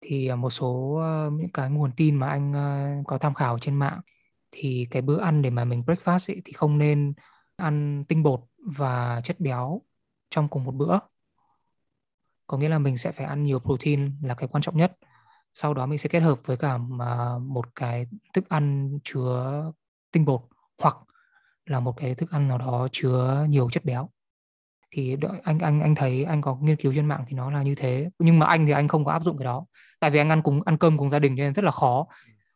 thì 0.00 0.34
một 0.34 0.50
số 0.50 1.02
những 1.32 1.52
cái 1.52 1.70
nguồn 1.70 1.92
tin 1.96 2.14
mà 2.16 2.28
anh 2.28 2.52
có 3.06 3.18
tham 3.18 3.34
khảo 3.34 3.58
trên 3.58 3.74
mạng 3.74 4.00
thì 4.50 4.86
cái 4.90 5.02
bữa 5.02 5.20
ăn 5.20 5.42
để 5.42 5.50
mà 5.50 5.64
mình 5.64 5.82
breakfast 5.86 6.32
ấy, 6.32 6.42
thì 6.44 6.52
không 6.52 6.78
nên 6.78 7.14
ăn 7.56 8.04
tinh 8.08 8.22
bột 8.22 8.40
và 8.76 9.20
chất 9.24 9.40
béo 9.40 9.82
trong 10.30 10.48
cùng 10.48 10.64
một 10.64 10.74
bữa. 10.74 10.98
Có 12.46 12.58
nghĩa 12.58 12.68
là 12.68 12.78
mình 12.78 12.98
sẽ 12.98 13.12
phải 13.12 13.26
ăn 13.26 13.44
nhiều 13.44 13.58
protein 13.58 14.12
là 14.22 14.34
cái 14.34 14.48
quan 14.48 14.62
trọng 14.62 14.76
nhất. 14.76 14.96
Sau 15.54 15.74
đó 15.74 15.86
mình 15.86 15.98
sẽ 15.98 16.08
kết 16.08 16.20
hợp 16.20 16.40
với 16.44 16.56
cả 16.56 16.78
một 17.40 17.74
cái 17.74 18.06
thức 18.34 18.48
ăn 18.48 18.98
chứa 19.04 19.64
tinh 20.12 20.24
bột 20.24 20.40
hoặc 20.78 20.96
là 21.66 21.80
một 21.80 21.94
cái 21.96 22.14
thức 22.14 22.30
ăn 22.30 22.48
nào 22.48 22.58
đó 22.58 22.88
chứa 22.92 23.46
nhiều 23.48 23.70
chất 23.70 23.84
béo. 23.84 24.10
Thì 24.90 25.16
anh 25.44 25.58
anh 25.58 25.80
anh 25.80 25.94
thấy 25.94 26.24
anh 26.24 26.42
có 26.42 26.56
nghiên 26.62 26.76
cứu 26.76 26.92
trên 26.94 27.06
mạng 27.06 27.24
thì 27.28 27.36
nó 27.36 27.50
là 27.50 27.62
như 27.62 27.74
thế. 27.74 28.10
Nhưng 28.18 28.38
mà 28.38 28.46
anh 28.46 28.66
thì 28.66 28.72
anh 28.72 28.88
không 28.88 29.04
có 29.04 29.12
áp 29.12 29.24
dụng 29.24 29.38
cái 29.38 29.44
đó. 29.44 29.66
Tại 30.00 30.10
vì 30.10 30.18
anh 30.18 30.28
ăn 30.28 30.42
cùng 30.42 30.62
ăn 30.62 30.78
cơm 30.78 30.98
cùng 30.98 31.10
gia 31.10 31.18
đình 31.18 31.36
cho 31.36 31.44
nên 31.44 31.54
rất 31.54 31.64
là 31.64 31.70
khó. 31.70 32.06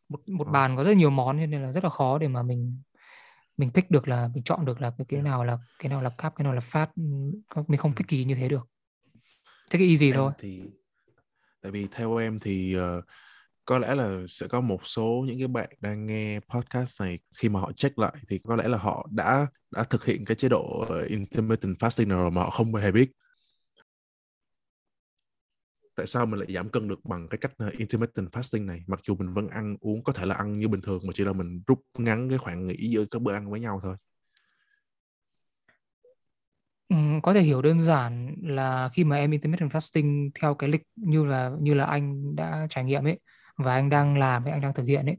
Một 0.09 0.29
một 0.29 0.47
ờ. 0.47 0.53
bàn 0.53 0.77
có 0.77 0.85
rất 0.85 0.97
nhiều 0.97 1.11
món 1.11 1.39
cho 1.39 1.47
nên 1.47 1.63
là 1.63 1.73
rất 1.73 1.85
là 1.85 1.91
khó 1.91 2.19
để 2.19 2.29
mà 2.29 2.43
mình 2.43 2.79
mình 3.57 3.71
pick 3.71 3.91
được 3.91 4.09
là 4.09 4.29
mình 4.35 4.45
chọn 4.45 4.65
được 4.65 4.81
là 4.81 4.93
cái 4.99 5.05
cái 5.09 5.23
nào 5.23 5.45
là 5.45 5.59
cái 5.79 5.91
nào 5.91 6.03
là 6.03 6.11
carb 6.11 6.35
cái 6.37 6.45
nào 6.45 6.53
là 6.53 6.61
fat. 6.61 6.87
Mình 7.67 7.79
không 7.79 7.95
pick 7.95 8.09
kỳ 8.09 8.25
như 8.25 8.35
thế 8.35 8.49
được. 8.49 8.69
Thế 9.71 9.79
cái 9.79 9.89
easy 9.89 10.07
em 10.07 10.15
thôi. 10.15 10.33
thì 10.39 10.63
tại 11.63 11.73
vì 11.73 11.87
theo 11.93 12.17
em 12.17 12.41
thì 12.41 12.77
uh, 12.79 13.05
có 13.65 13.79
lẽ 13.79 13.95
là 13.95 14.21
sẽ 14.29 14.47
có 14.49 14.61
một 14.61 14.81
số 14.85 15.25
những 15.27 15.39
cái 15.39 15.49
bạn 15.49 15.71
đang 15.81 16.07
nghe 16.07 16.41
podcast 16.41 17.01
này 17.01 17.19
khi 17.35 17.49
mà 17.49 17.61
họ 17.61 17.73
check 17.73 17.99
lại 17.99 18.15
thì 18.29 18.39
có 18.45 18.57
lẽ 18.57 18.69
là 18.69 18.79
họ 18.79 19.09
đã 19.13 19.47
đã 19.71 19.85
thực 19.85 20.05
hiện 20.05 20.25
cái 20.25 20.35
chế 20.35 20.49
độ 20.49 20.85
ờ, 20.89 21.03
intermittent 21.03 21.79
fasting 21.79 22.09
rồi 22.09 22.31
mà 22.31 22.43
họ 22.43 22.51
không 22.51 22.75
hề 22.75 22.93
biết. 22.93 23.11
Tại 25.97 26.07
sao 26.07 26.27
mình 26.27 26.41
lại 26.41 26.55
giảm 26.55 26.69
cân 26.69 26.89
được 26.89 27.05
bằng 27.05 27.29
cái 27.29 27.39
cách 27.39 27.53
ờ, 27.57 27.71
intermittent 27.79 28.31
fasting 28.33 28.67
này? 28.67 28.81
Mặc 28.87 29.01
dù 29.05 29.15
mình 29.17 29.35
vẫn 29.35 29.49
ăn 29.49 29.77
uống 29.81 30.05
có 30.05 30.13
thể 30.13 30.27
là 30.27 30.35
ăn 30.35 30.59
như 30.59 30.69
bình 30.69 30.81
thường 30.81 31.03
mà 31.07 31.13
chỉ 31.15 31.25
là 31.25 31.33
mình 31.33 31.63
rút 31.67 31.79
ngắn 31.99 32.29
cái 32.29 32.39
khoảng 32.39 32.67
nghỉ 32.67 32.89
giữa 32.91 33.05
các 33.11 33.23
bữa 33.23 33.33
ăn 33.33 33.51
với 33.51 33.61
nhau 33.61 33.81
thôi. 33.83 33.97
Ừ, 36.89 36.97
có 37.23 37.35
thể 37.35 37.41
hiểu 37.41 37.63
đơn 37.63 37.79
giản 37.81 38.35
là 38.43 38.89
khi 38.93 39.05
mà 39.05 39.17
em 39.17 39.31
intermittent 39.31 39.71
fasting 39.71 40.31
theo 40.41 40.55
cái 40.55 40.71
lịch 40.71 40.83
như 40.97 41.25
là 41.25 41.51
như 41.61 41.75
là 41.75 41.85
anh 41.85 42.37
đã 42.37 42.67
trải 42.71 42.85
nghiệm 42.85 43.07
ấy 43.07 43.19
và 43.63 43.75
anh 43.75 43.91
đang 43.91 44.19
làm 44.19 44.45
ấy, 44.45 44.53
anh 44.53 44.61
đang 44.61 44.75
thực 44.75 44.85
hiện 44.85 45.07
ấy 45.07 45.17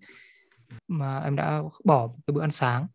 mà 0.87 1.19
em 1.19 1.35
đã 1.35 1.61
bỏ 1.83 2.07
cái 2.07 2.33
bữa 2.33 2.41
ăn 2.41 2.51
sáng. 2.51 2.87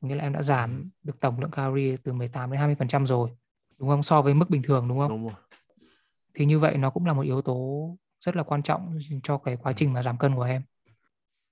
Nghĩa 0.00 0.14
là 0.14 0.24
em 0.24 0.32
đã 0.32 0.42
giảm 0.42 0.90
được 1.02 1.20
tổng 1.20 1.40
lượng 1.40 1.50
calorie 1.50 1.96
từ 2.04 2.12
18 2.12 2.50
đến 2.50 2.58
20 2.58 2.76
phần 2.78 2.88
trăm 2.88 3.06
rồi 3.06 3.30
đúng 3.78 3.88
không? 3.88 4.02
So 4.02 4.22
với 4.22 4.34
mức 4.34 4.50
bình 4.50 4.62
thường 4.62 4.88
đúng 4.88 4.98
không? 4.98 5.08
Đúng 5.08 5.22
rồi. 5.22 5.34
thì 6.34 6.44
như 6.44 6.58
vậy 6.58 6.76
nó 6.76 6.90
cũng 6.90 7.06
là 7.06 7.12
một 7.12 7.22
yếu 7.22 7.42
tố 7.42 7.96
rất 8.20 8.36
là 8.36 8.42
quan 8.42 8.62
trọng 8.62 8.98
cho 9.22 9.38
cái 9.38 9.56
quá 9.56 9.72
trình 9.72 9.92
mà 9.92 10.02
giảm 10.02 10.18
cân 10.18 10.34
của 10.34 10.42
em. 10.42 10.62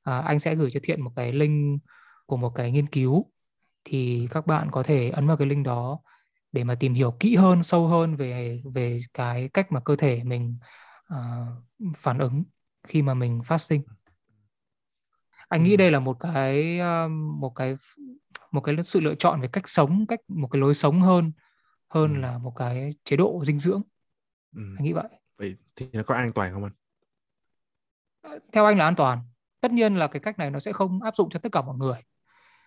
À, 0.03 0.19
anh 0.19 0.39
sẽ 0.39 0.55
gửi 0.55 0.71
cho 0.71 0.81
thiện 0.83 1.01
một 1.01 1.13
cái 1.17 1.33
link 1.33 1.83
của 2.27 2.37
một 2.37 2.51
cái 2.55 2.71
nghiên 2.71 2.87
cứu. 2.87 3.33
Thì 3.85 4.29
các 4.31 4.47
bạn 4.47 4.69
có 4.71 4.83
thể 4.83 5.11
ấn 5.11 5.27
vào 5.27 5.37
cái 5.37 5.47
link 5.47 5.67
đó 5.67 6.01
để 6.53 6.65
mà 6.65 6.75
tìm 6.75 6.95
hiểu 6.95 7.17
kỹ 7.21 7.37
hơn 7.37 7.63
sâu 7.63 7.87
hơn 7.87 8.17
về 8.17 8.63
về 8.75 8.99
cái 9.15 9.49
cách 9.49 9.73
mà 9.73 9.81
cơ 9.81 9.97
thể 9.97 10.25
mình 10.25 10.59
uh, 11.15 11.95
phản 11.97 12.19
ứng 12.19 12.45
khi 12.89 13.03
mà 13.03 13.15
mình 13.15 13.41
fasting 13.41 13.83
anh 15.49 15.63
nghĩ 15.65 15.77
đây 15.77 15.91
là 15.91 16.01
một 16.01 16.17
cái 16.21 16.81
một 17.39 17.51
cái 17.55 17.77
một 18.51 18.61
cái 18.61 18.77
sự 18.85 19.01
lựa 19.01 19.15
chọn 19.15 19.41
về 19.41 19.49
cách 19.53 19.69
sống 19.69 20.07
cách 20.07 20.21
một 20.29 20.49
cái 20.49 20.61
lối 20.61 20.75
sống 20.75 21.03
hơn 21.03 21.33
hơn 21.89 22.15
ừ. 22.15 22.21
là 22.21 22.39
một 22.39 22.53
cái 22.57 22.95
chế 23.05 23.17
độ 23.17 23.43
dinh 23.45 23.59
dưỡng. 23.59 23.83
Ừ. 24.57 24.63
anh 24.79 24.85
nghĩ 24.85 24.93
vậy. 24.93 25.09
Vậy 25.39 25.57
thì 25.77 25.87
nó 25.93 26.03
có 26.03 26.15
an 26.15 26.33
toàn 26.33 26.53
không 26.53 26.65
anh? 26.65 26.73
Ờ, 28.21 28.39
theo 28.53 28.65
anh 28.65 28.79
là 28.79 28.85
an 28.85 28.97
toàn. 28.97 29.19
Tất 29.61 29.73
nhiên 29.73 29.97
là 29.97 30.07
cái 30.07 30.21
cách 30.21 30.39
này 30.39 30.51
nó 30.51 30.59
sẽ 30.59 30.73
không 30.73 31.03
áp 31.03 31.17
dụng 31.17 31.31
cho 31.31 31.39
tất 31.39 31.53
cả 31.53 31.63
mọi 31.63 31.77
người. 31.77 32.03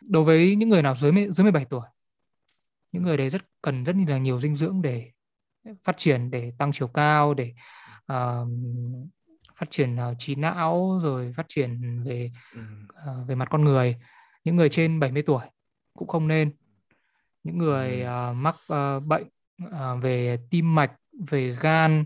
Đối 0.01 0.23
với 0.23 0.55
những 0.55 0.69
người 0.69 0.81
nào 0.81 0.95
dưới 0.95 1.11
dưới 1.11 1.43
17 1.43 1.65
tuổi 1.65 1.85
những 2.91 3.03
người 3.03 3.17
đấy 3.17 3.29
rất 3.29 3.41
cần 3.61 3.83
rất 3.83 3.95
là 4.07 4.17
nhiều 4.17 4.39
dinh 4.39 4.55
dưỡng 4.55 4.81
để 4.81 5.11
phát 5.83 5.97
triển 5.97 6.31
để 6.31 6.53
tăng 6.57 6.71
chiều 6.71 6.87
cao 6.87 7.33
để 7.33 7.53
uh, 8.13 8.47
phát 9.61 9.71
triển 9.71 9.95
uh, 9.95 10.15
trí 10.19 10.35
não 10.35 10.99
rồi 11.01 11.33
phát 11.37 11.45
triển 11.47 12.03
về 12.03 12.31
uh, 12.57 13.27
về 13.27 13.35
mặt 13.35 13.47
con 13.51 13.63
người. 13.63 13.95
Những 14.43 14.55
người 14.55 14.69
trên 14.69 14.99
70 14.99 15.23
tuổi 15.23 15.43
cũng 15.93 16.07
không 16.07 16.27
nên. 16.27 16.51
Những 17.43 17.57
người 17.57 18.03
uh, 18.03 18.35
mắc 18.35 18.55
uh, 18.73 19.03
bệnh 19.05 19.27
uh, 19.65 19.71
về 20.01 20.37
tim 20.49 20.75
mạch 20.75 20.91
về 21.29 21.57
gan 21.59 22.05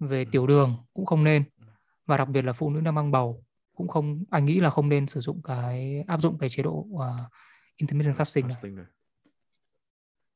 về 0.00 0.24
tiểu 0.24 0.46
đường 0.46 0.76
cũng 0.92 1.06
không 1.06 1.24
nên. 1.24 1.44
Và 2.06 2.16
đặc 2.16 2.28
biệt 2.28 2.42
là 2.42 2.52
phụ 2.52 2.70
nữ 2.70 2.80
đang 2.80 2.94
mang 2.94 3.10
bầu 3.10 3.44
cũng 3.74 3.88
không 3.88 4.24
anh 4.30 4.44
nghĩ 4.44 4.60
là 4.60 4.70
không 4.70 4.88
nên 4.88 5.06
sử 5.06 5.20
dụng 5.20 5.42
cái 5.42 6.04
áp 6.08 6.20
dụng 6.20 6.38
cái 6.38 6.48
chế 6.48 6.62
độ 6.62 6.86
uh, 6.90 7.02
intermittent 7.76 8.16
fasting, 8.16 8.48
fasting 8.48 8.74
này. 8.74 8.86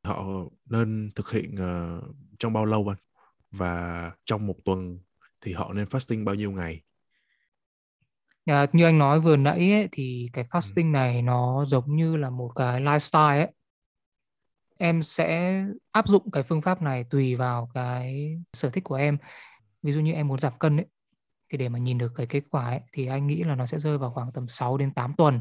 họ 0.04 0.24
nên 0.64 1.10
thực 1.14 1.30
hiện 1.30 1.54
uh, 1.54 2.14
trong 2.38 2.52
bao 2.52 2.64
lâu 2.64 2.92
anh? 2.92 2.98
Và 3.50 4.12
trong 4.24 4.46
một 4.46 4.56
tuần 4.64 4.98
thì 5.46 5.52
họ 5.52 5.72
nên 5.72 5.88
fasting 5.88 6.24
bao 6.24 6.34
nhiêu 6.34 6.52
ngày? 6.52 6.82
À, 8.44 8.66
như 8.72 8.84
anh 8.84 8.98
nói 8.98 9.20
vừa 9.20 9.36
nãy 9.36 9.72
ấy, 9.72 9.88
thì 9.92 10.30
cái 10.32 10.44
ừ. 10.44 10.58
fasting 10.58 10.90
này 10.90 11.22
nó 11.22 11.64
giống 11.64 11.96
như 11.96 12.16
là 12.16 12.30
một 12.30 12.52
cái 12.54 12.80
lifestyle 12.80 13.38
ấy. 13.38 13.52
Em 14.78 15.02
sẽ 15.02 15.62
áp 15.92 16.08
dụng 16.08 16.30
cái 16.30 16.42
phương 16.42 16.62
pháp 16.62 16.82
này 16.82 17.04
tùy 17.04 17.36
vào 17.36 17.70
cái 17.74 18.36
sở 18.52 18.70
thích 18.70 18.84
của 18.84 18.94
em. 18.94 19.18
Ví 19.82 19.92
dụ 19.92 20.00
như 20.00 20.12
em 20.12 20.28
muốn 20.28 20.38
giảm 20.38 20.58
cân 20.58 20.76
ấy 20.76 20.86
thì 21.48 21.58
để 21.58 21.68
mà 21.68 21.78
nhìn 21.78 21.98
được 21.98 22.12
cái 22.16 22.26
kết 22.26 22.42
quả 22.50 22.66
ấy, 22.66 22.80
thì 22.92 23.06
anh 23.06 23.26
nghĩ 23.26 23.44
là 23.44 23.54
nó 23.54 23.66
sẽ 23.66 23.78
rơi 23.78 23.98
vào 23.98 24.10
khoảng 24.10 24.32
tầm 24.32 24.48
6 24.48 24.76
đến 24.76 24.94
8 24.94 25.14
tuần. 25.18 25.40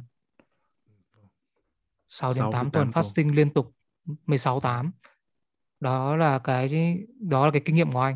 6 2.08 2.34
đến 2.34 2.46
8 2.52 2.72
tuần 2.72 2.90
fasting 2.90 3.34
liên 3.34 3.54
tục 3.54 3.72
16 4.26 4.60
8 4.60 4.92
đó 5.80 6.16
là 6.16 6.40
cái 6.40 6.70
đó 7.20 7.46
là 7.46 7.52
cái 7.52 7.62
kinh 7.66 7.76
nghiệm 7.76 7.92
của 7.92 8.00
anh 8.00 8.16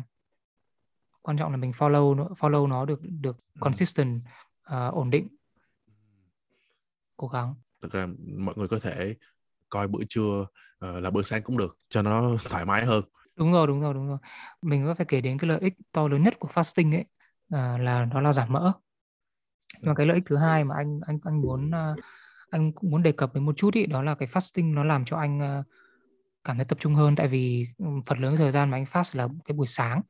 quan 1.22 1.36
trọng 1.36 1.50
là 1.50 1.56
mình 1.56 1.70
follow 1.70 2.14
nó 2.14 2.24
follow 2.24 2.66
nó 2.66 2.84
được 2.84 3.00
được 3.02 3.36
Ừ. 3.54 3.58
consistent 3.60 4.22
uh, 4.72 4.94
ổn 4.94 5.10
định. 5.10 5.28
Cố 7.16 7.28
gắng. 7.28 7.54
Thực 7.82 7.92
ra 7.92 8.06
mọi 8.38 8.54
người 8.58 8.68
có 8.68 8.78
thể 8.78 9.14
coi 9.68 9.88
bữa 9.88 10.04
trưa 10.08 10.46
ờ, 10.78 11.00
là 11.00 11.10
bữa 11.10 11.22
sáng 11.22 11.42
cũng 11.42 11.56
được 11.56 11.78
cho 11.88 12.02
nó 12.02 12.36
thoải 12.44 12.64
mái 12.64 12.84
hơn. 12.84 13.04
Đúng 13.36 13.52
rồi 13.52 13.66
đúng 13.66 13.80
rồi 13.80 13.94
đúng 13.94 14.08
rồi. 14.08 14.18
Mình 14.62 14.84
có 14.86 14.94
phải 14.94 15.06
kể 15.06 15.20
đến 15.20 15.38
cái 15.38 15.48
lợi 15.48 15.60
ích 15.60 15.74
to 15.92 16.08
lớn 16.08 16.22
nhất 16.22 16.34
của 16.38 16.48
fasting 16.48 16.94
ấy 16.94 17.04
à, 17.50 17.78
là 17.78 18.04
đó 18.04 18.20
là 18.20 18.32
giảm 18.32 18.52
mỡ. 18.52 18.72
Nhưng 19.80 19.88
mà 19.88 19.94
cái 19.94 20.06
lợi 20.06 20.14
ích 20.14 20.24
thứ 20.26 20.36
hai 20.36 20.64
mà 20.64 20.74
anh 20.76 21.00
anh 21.06 21.18
anh 21.24 21.40
muốn 21.40 21.70
à, 21.74 21.94
anh 22.50 22.72
cũng 22.72 22.90
muốn 22.90 23.02
đề 23.02 23.12
cập 23.12 23.34
đến 23.34 23.46
một 23.46 23.56
chút 23.56 23.74
ý 23.74 23.86
đó 23.86 24.02
là 24.02 24.14
cái 24.14 24.28
fasting 24.28 24.74
nó 24.74 24.84
làm 24.84 25.04
cho 25.04 25.16
anh 25.16 25.40
à, 25.42 25.62
cảm 26.44 26.56
thấy 26.56 26.64
tập 26.64 26.78
trung 26.80 26.94
hơn. 26.94 27.16
Tại 27.16 27.28
vì 27.28 27.66
ừ, 27.78 27.86
phần 28.06 28.18
lớn 28.18 28.34
thời 28.36 28.50
gian 28.50 28.70
mà 28.70 28.76
anh 28.76 28.84
fast 28.84 29.18
là 29.18 29.28
cái 29.44 29.54
buổi 29.56 29.66
sáng 29.66 30.02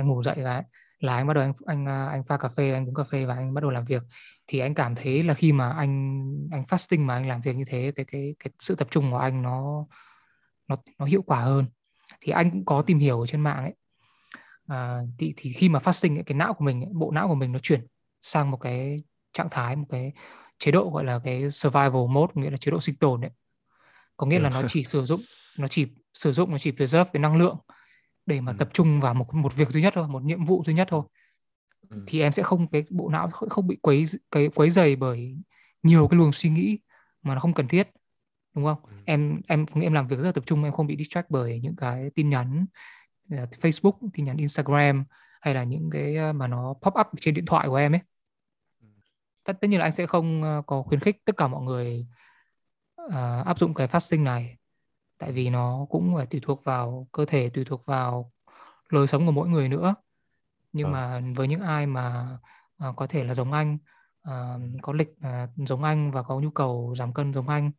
anh 0.00 0.08
ngủ 0.08 0.22
dậy 0.22 0.36
cái 0.44 0.64
là 1.00 1.16
anh 1.16 1.26
bắt 1.26 1.34
đầu 1.34 1.44
anh 1.44 1.52
anh 1.66 1.88
à, 1.88 2.06
anh 2.06 2.24
pha 2.24 2.36
cà 2.36 2.48
phê 2.48 2.72
anh 2.72 2.88
uống 2.88 2.94
cà 2.94 3.04
phê 3.04 3.24
và 3.24 3.34
anh 3.34 3.54
bắt 3.54 3.60
đầu 3.60 3.70
làm 3.70 3.84
việc. 3.84 4.02
Thì 4.46 4.58
anh 4.58 4.74
cảm 4.74 4.94
thấy 4.94 5.22
là 5.22 5.34
khi 5.34 5.52
mà 5.52 5.70
anh 5.70 6.22
anh 6.50 6.62
fasting 6.62 7.04
mà 7.04 7.14
anh 7.14 7.28
làm 7.28 7.40
việc 7.40 7.56
như 7.56 7.64
thế 7.66 7.92
cái 7.96 8.06
cái 8.12 8.34
cái 8.38 8.50
sự 8.58 8.74
tập 8.74 8.88
trung 8.90 9.10
của 9.10 9.18
anh 9.18 9.42
nó 9.42 9.86
nó 10.68 10.76
nó 10.98 11.04
hiệu 11.04 11.22
quả 11.22 11.40
hơn. 11.40 11.66
Thì 12.20 12.32
anh 12.32 12.50
cũng 12.50 12.64
có 12.64 12.82
tìm 12.82 12.98
hiểu 12.98 13.20
ở 13.20 13.26
trên 13.26 13.40
mạng 13.40 13.64
ấy. 13.64 13.74
À, 14.66 15.00
thì 15.18 15.34
thì 15.36 15.52
khi 15.52 15.68
mà 15.68 15.78
fasting 15.78 16.16
ấy, 16.16 16.22
cái 16.26 16.36
não 16.36 16.54
của 16.54 16.64
mình 16.64 16.80
ấy, 16.80 16.90
bộ 16.92 17.10
não 17.10 17.28
của 17.28 17.34
mình 17.34 17.52
nó 17.52 17.58
chuyển 17.58 17.86
sang 18.22 18.50
một 18.50 18.56
cái 18.56 19.02
trạng 19.32 19.48
thái 19.50 19.76
một 19.76 19.86
cái 19.90 20.12
chế 20.58 20.72
độ 20.72 20.90
gọi 20.90 21.04
là 21.04 21.20
cái 21.24 21.50
survival 21.50 22.06
mode 22.08 22.32
nghĩa 22.34 22.50
là 22.50 22.56
chế 22.56 22.70
độ 22.70 22.80
sinh 22.80 22.96
tồn 22.96 23.20
ấy. 23.20 23.30
Có 24.16 24.26
nghĩa 24.26 24.38
là 24.38 24.50
nó 24.50 24.62
chỉ 24.68 24.84
sử 24.84 25.04
dụng 25.04 25.20
nó 25.58 25.68
chỉ 25.68 25.86
sử 26.14 26.32
dụng 26.32 26.50
nó 26.50 26.58
chỉ 26.58 26.72
preserve 26.72 27.10
cái 27.12 27.20
năng 27.20 27.36
lượng 27.36 27.56
để 28.30 28.40
mà 28.40 28.52
Ừ. 28.52 28.56
tập 28.58 28.68
trung 28.72 29.00
vào 29.00 29.14
một 29.14 29.34
một 29.34 29.54
việc 29.56 29.68
duy 29.70 29.82
nhất 29.82 29.92
thôi 29.96 30.08
một 30.08 30.22
nhiệm 30.22 30.44
vụ 30.44 30.62
duy 30.64 30.74
nhất 30.74 30.86
thôi 30.90 31.02
Ừ. 31.90 32.04
thì 32.06 32.20
em 32.20 32.32
sẽ 32.32 32.42
không 32.42 32.68
cái 32.68 32.84
bộ 32.90 33.08
não 33.08 33.30
không 33.30 33.66
bị 33.66 33.76
quấy 33.82 34.04
cái 34.30 34.48
quấy 34.54 34.70
dày 34.70 34.96
bởi 34.96 35.36
nhiều 35.82 36.08
cái 36.08 36.16
luồng 36.18 36.32
suy 36.32 36.50
nghĩ 36.50 36.78
mà 37.22 37.34
nó 37.34 37.40
không 37.40 37.54
cần 37.54 37.68
thiết 37.68 37.88
đúng 38.54 38.64
không 38.64 38.78
Ừ. 38.84 38.90
em 39.04 39.40
em 39.48 39.66
em 39.82 39.92
làm 39.92 40.08
việc 40.08 40.16
rất 40.16 40.24
là 40.24 40.32
tập 40.32 40.44
trung 40.46 40.64
em 40.64 40.72
không 40.72 40.86
bị 40.86 40.96
distract 40.96 41.30
bởi 41.30 41.60
những 41.60 41.76
cái 41.76 42.10
tin 42.14 42.30
nhắn 42.30 42.66
ờ, 43.30 43.46
Facebook 43.60 44.08
tin 44.14 44.24
nhắn 44.26 44.36
Instagram 44.36 45.04
hay 45.40 45.54
là 45.54 45.64
những 45.64 45.90
cái 45.92 46.16
ờ, 46.16 46.32
mà 46.32 46.46
nó 46.46 46.74
pop 46.82 46.94
up 47.00 47.06
trên 47.20 47.34
điện 47.34 47.46
thoại 47.46 47.68
của 47.68 47.76
em 47.76 47.92
ấy 47.94 48.00
Ừ. 48.80 48.86
tất 49.44 49.52
tất 49.60 49.68
nhiên 49.68 49.78
là 49.78 49.86
anh 49.86 49.92
sẽ 49.92 50.06
không 50.06 50.42
ờ, 50.42 50.62
có 50.66 50.82
khuyến 50.82 51.00
khích 51.00 51.16
tất 51.24 51.36
cả 51.36 51.48
mọi 51.48 51.62
người 51.62 52.06
ờ, 52.96 53.42
áp 53.46 53.58
dụng 53.58 53.74
cái 53.74 53.86
fasting 53.86 54.22
này 54.22 54.56
tại 55.20 55.32
vì 55.32 55.50
nó 55.50 55.86
cũng 55.90 56.14
phải 56.16 56.26
tùy 56.26 56.40
thuộc 56.44 56.64
vào 56.64 57.08
cơ 57.12 57.24
thể 57.24 57.48
tùy 57.48 57.64
thuộc 57.64 57.86
vào 57.86 58.32
lối 58.88 59.06
sống 59.06 59.26
của 59.26 59.32
mỗi 59.32 59.48
người 59.48 59.68
nữa. 59.68 59.94
Nhưng 60.72 60.92
Vâng. 60.92 60.92
mà 60.92 61.20
với 61.36 61.48
những 61.48 61.60
ai 61.60 61.86
mà 61.86 62.38
ờ, 62.76 62.92
có 62.96 63.06
thể 63.06 63.24
là 63.24 63.34
giống 63.34 63.52
anh 63.52 63.78
ờ, 64.22 64.60
có 64.82 64.92
lịch 64.92 65.08
ờ, 65.22 65.48
giống 65.56 65.84
anh 65.84 66.10
và 66.10 66.22
có 66.22 66.40
nhu 66.40 66.50
cầu 66.50 66.94
giảm 66.96 67.14
cân 67.14 67.32
giống 67.32 67.48
anh 67.48 67.70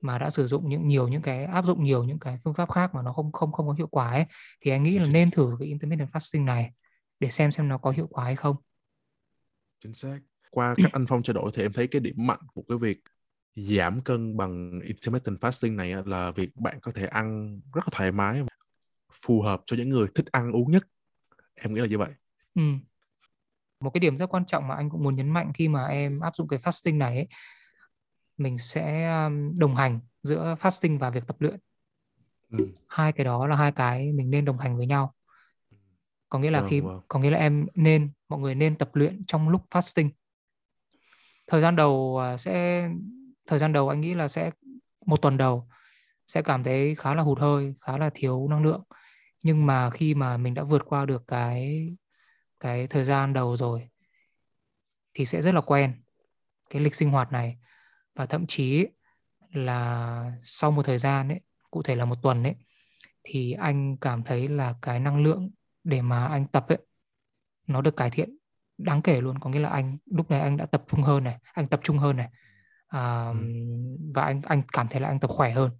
mà 0.00 0.18
đã 0.18 0.30
sử 0.30 0.46
dụng 0.46 0.68
những 0.68 0.88
nhiều 0.88 1.08
những 1.08 1.22
cái 1.22 1.44
áp 1.44 1.64
dụng 1.64 1.84
nhiều 1.84 2.04
những 2.04 2.18
cái 2.18 2.38
phương 2.44 2.54
pháp 2.54 2.70
khác 2.70 2.94
mà 2.94 3.02
nó 3.02 3.12
không 3.12 3.32
không 3.32 3.52
không 3.52 3.66
có 3.66 3.72
hiệu 3.72 3.86
quả 3.86 4.10
ấy 4.10 4.24
thì 4.60 4.70
anh 4.70 4.82
nghĩ 4.82 4.98
là 4.98 5.04
nên 5.10 5.30
thử 5.30 5.56
cái 5.58 5.68
intermittent 5.68 6.10
fasting 6.10 6.44
này 6.44 6.72
để 7.20 7.30
xem 7.30 7.52
xem 7.52 7.68
nó 7.68 7.78
có 7.78 7.90
hiệu 7.90 8.06
quả 8.10 8.24
hay 8.24 8.36
không. 8.36 8.56
Chính 9.82 9.94
xác. 9.94 10.18
Qua 10.50 10.74
các 10.82 10.92
anh 10.92 11.06
phong 11.08 11.22
trao 11.22 11.34
đổi 11.34 11.50
thì 11.54 11.62
em 11.62 11.72
thấy 11.72 11.86
cái 11.86 12.00
điểm 12.00 12.14
mạnh 12.18 12.40
của 12.54 12.62
cái 12.68 12.78
việc 12.78 13.00
giảm 13.54 14.00
cân 14.00 14.36
bằng 14.36 14.80
intermittent 14.80 15.40
fasting 15.40 15.76
này 15.76 15.94
là 16.06 16.30
việc 16.30 16.50
bạn 16.56 16.80
có 16.80 16.92
thể 16.92 17.06
ăn 17.06 17.60
rất 17.74 17.80
là 17.84 17.88
thoải 17.92 18.12
mái 18.12 18.42
phù 19.12 19.42
hợp 19.42 19.62
cho 19.66 19.76
những 19.76 19.88
người 19.88 20.06
thích 20.14 20.26
ăn 20.32 20.52
uống 20.52 20.70
nhất 20.70 20.82
em 21.54 21.74
nghĩ 21.74 21.80
là 21.80 21.86
như 21.86 21.98
vậy 21.98 22.10
Ừ. 22.54 22.62
Một 23.80 23.90
cái 23.90 23.98
điểm 24.00 24.16
rất 24.16 24.26
quan 24.26 24.44
trọng 24.44 24.68
mà 24.68 24.74
anh 24.74 24.90
cũng 24.90 25.02
muốn 25.02 25.16
nhấn 25.16 25.30
mạnh 25.30 25.52
khi 25.54 25.68
mà 25.68 25.84
em 25.86 26.20
áp 26.20 26.36
dụng 26.36 26.48
cái 26.48 26.58
fasting 26.58 26.98
này 26.98 27.16
ấy, 27.16 27.28
mình 28.36 28.58
sẽ 28.58 29.12
um, 29.24 29.58
đồng 29.58 29.76
hành 29.76 30.00
giữa 30.22 30.56
fasting 30.60 30.98
và 30.98 31.10
việc 31.10 31.26
tập 31.26 31.36
luyện. 31.38 31.56
ừ. 32.50 32.68
Hai 32.88 33.12
cái 33.12 33.24
đó 33.24 33.46
là 33.46 33.56
hai 33.56 33.72
cái 33.72 34.12
mình 34.12 34.30
nên 34.30 34.44
đồng 34.44 34.58
hành 34.58 34.76
với 34.76 34.86
nhau. 34.86 35.14
Có 36.28 36.38
nghĩa 36.38 36.50
là 36.50 36.60
Vâng, 36.60 36.70
khi 36.70 36.80
vâng. 36.80 37.00
có 37.08 37.18
nghĩa 37.18 37.30
là 37.30 37.38
em 37.38 37.66
nên 37.74 38.10
mọi 38.28 38.40
người 38.40 38.54
nên 38.54 38.78
tập 38.78 38.90
luyện 38.92 39.20
trong 39.26 39.48
lúc 39.48 39.62
fasting. 39.70 40.10
Thời 41.46 41.60
gian 41.60 41.76
đầu 41.76 42.18
à, 42.18 42.36
sẽ 42.36 42.88
thời 43.46 43.58
gian 43.58 43.72
đầu 43.72 43.88
anh 43.88 44.00
nghĩ 44.00 44.14
là 44.14 44.28
sẽ 44.28 44.50
một 45.06 45.22
tuần 45.22 45.36
đầu 45.36 45.68
sẽ 46.26 46.42
cảm 46.42 46.64
thấy 46.64 46.94
khá 46.94 47.14
là 47.14 47.22
hụt 47.22 47.38
hơi, 47.38 47.74
khá 47.80 47.98
là 47.98 48.10
thiếu 48.14 48.48
năng 48.48 48.62
lượng. 48.62 48.82
Nhưng 49.42 49.66
mà 49.66 49.90
khi 49.90 50.14
mà 50.14 50.36
mình 50.36 50.54
đã 50.54 50.62
vượt 50.62 50.82
qua 50.86 51.06
được 51.06 51.24
cái 51.26 51.88
cái 52.60 52.86
thời 52.86 53.04
gian 53.04 53.32
đầu 53.32 53.56
rồi 53.56 53.88
thì 55.14 55.24
sẽ 55.24 55.42
rất 55.42 55.54
là 55.54 55.60
quen 55.60 55.94
cái 56.70 56.82
lịch 56.82 56.94
sinh 56.94 57.10
hoạt 57.10 57.32
này. 57.32 57.58
Và 58.14 58.26
thậm 58.26 58.46
chí 58.46 58.86
là 59.52 60.32
sau 60.42 60.70
một 60.70 60.82
thời 60.82 60.98
gian 60.98 61.28
ấy, 61.28 61.40
cụ 61.70 61.82
thể 61.82 61.96
là 61.96 62.04
một 62.04 62.16
tuần 62.22 62.42
ấy 62.42 62.54
thì 63.22 63.52
anh 63.52 63.96
cảm 63.96 64.22
thấy 64.22 64.48
là 64.48 64.74
cái 64.82 65.00
năng 65.00 65.22
lượng 65.22 65.50
để 65.84 66.02
mà 66.02 66.26
anh 66.26 66.46
tập 66.46 66.66
ấy 66.68 66.78
nó 67.66 67.80
được 67.80 67.96
cải 67.96 68.10
thiện 68.10 68.36
đáng 68.78 69.02
kể 69.02 69.20
luôn. 69.20 69.38
Có 69.38 69.50
nghĩa 69.50 69.60
là 69.60 69.68
anh 69.68 69.98
lúc 70.06 70.30
này 70.30 70.40
anh 70.40 70.56
đã 70.56 70.66
tập 70.66 70.84
trung 70.88 71.02
hơn 71.02 71.24
này 71.24 71.38
anh 71.52 71.66
tập 71.66 71.80
trung 71.82 71.98
hơn 71.98 72.16
này 72.16 72.28
à, 72.92 73.28
Ừ. 73.32 73.36
và 74.14 74.22
anh 74.22 74.40
anh 74.44 74.62
cảm 74.72 74.88
thấy 74.90 75.00
là 75.00 75.08
anh 75.08 75.20
tập 75.20 75.30
khỏe 75.30 75.50
hơn 75.50 75.70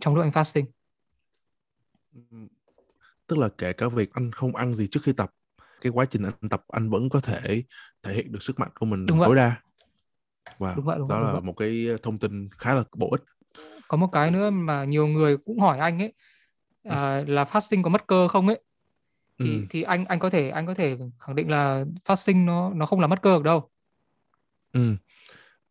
trong 0.00 0.14
lúc 0.14 0.24
anh 0.24 0.30
fasting 0.30 0.66
tức 3.26 3.38
là 3.38 3.48
kể 3.58 3.72
cả 3.72 3.88
việc 3.88 4.12
anh 4.14 4.32
không 4.32 4.56
ăn 4.56 4.74
gì 4.74 4.88
trước 4.90 5.00
khi 5.02 5.12
tập 5.12 5.30
cái 5.80 5.92
quá 5.92 6.06
trình 6.10 6.22
anh 6.22 6.48
tập 6.50 6.64
anh 6.68 6.90
vẫn 6.90 7.08
có 7.08 7.20
thể 7.20 7.62
thể 8.02 8.14
hiện 8.14 8.32
được 8.32 8.42
sức 8.42 8.58
mạnh 8.58 8.70
của 8.80 8.86
mình 8.86 9.06
Đúng 9.06 9.18
vậy. 9.18 9.26
tối 9.28 9.36
đa 9.36 9.60
và 10.58 10.74
Đúng 10.76 10.84
vậy, 10.84 10.98
đúng 10.98 11.08
đó 11.08 11.14
vậy, 11.14 11.20
đúng 11.20 11.26
là 11.26 11.32
vậy. 11.32 11.42
một 11.42 11.52
cái 11.52 11.86
thông 12.02 12.18
tin 12.18 12.48
khá 12.58 12.74
là 12.74 12.84
bổ 12.96 13.10
ích 13.10 13.22
có 13.88 13.96
một 13.96 14.08
cái 14.12 14.30
nữa 14.30 14.50
mà 14.50 14.84
nhiều 14.84 15.06
người 15.06 15.36
cũng 15.38 15.60
hỏi 15.60 15.78
anh 15.78 16.02
ấy 16.02 16.12
à, 16.84 17.24
là 17.26 17.44
fasting 17.44 17.82
có 17.82 17.90
mất 17.90 18.06
cơ 18.06 18.28
không 18.28 18.46
ấy 18.48 18.60
thì 19.38 19.58
Ừ. 19.60 19.66
thì 19.70 19.82
anh 19.82 20.04
anh 20.04 20.18
có 20.18 20.30
thể 20.30 20.50
anh 20.50 20.66
có 20.66 20.74
thể 20.74 20.96
khẳng 21.20 21.36
định 21.36 21.50
là 21.50 21.84
fasting 22.04 22.44
nó 22.44 22.70
nó 22.74 22.86
không 22.86 23.00
làm 23.00 23.10
mất 23.10 23.22
cơ 23.22 23.36
được 23.36 23.42
đâu 23.42 23.70
ừ. 24.72 24.96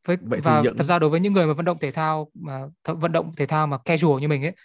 Với 0.05 0.17
Vậy 0.21 0.39
và 0.43 0.61
dẫn- 0.63 0.77
thật 0.77 0.83
ra 0.83 0.99
đối 0.99 1.09
với 1.09 1.19
những 1.19 1.33
người 1.33 1.47
mà 1.47 1.53
vận 1.53 1.65
động 1.65 1.77
thể 1.81 1.91
thao 1.91 2.31
mà 2.33 2.61
vận 2.85 3.11
động 3.11 3.35
thể 3.37 3.45
thao 3.45 3.67
mà 3.67 3.77
casual 3.77 4.21
như 4.21 4.27
mình 4.27 4.43
ấy 4.45 4.55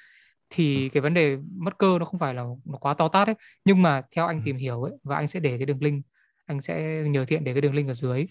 thì 0.50 0.88
cái 0.88 1.00
vấn 1.00 1.14
đề 1.14 1.36
mất 1.56 1.78
cơ 1.78 1.98
nó 1.98 2.04
không 2.04 2.20
phải 2.20 2.34
là 2.34 2.44
nó 2.64 2.78
quá 2.78 2.94
to 2.94 3.08
tát 3.08 3.28
ấy. 3.28 3.34
Nhưng 3.64 3.82
mà 3.82 4.02
theo 4.16 4.26
anh 4.26 4.36
Ừ. 4.36 4.42
tìm 4.44 4.56
hiểu 4.56 4.82
ấy 4.82 4.92
và 5.02 5.16
anh 5.16 5.28
sẽ 5.28 5.40
để 5.40 5.56
cái 5.58 5.66
đường 5.66 5.82
link 5.82 6.04
anh 6.46 6.60
sẽ 6.60 7.04
nhờ 7.08 7.24
thiện 7.24 7.44
để 7.44 7.52
cái 7.54 7.60
đường 7.60 7.74
link 7.74 7.88
ở 7.88 7.94
dưới 7.94 8.26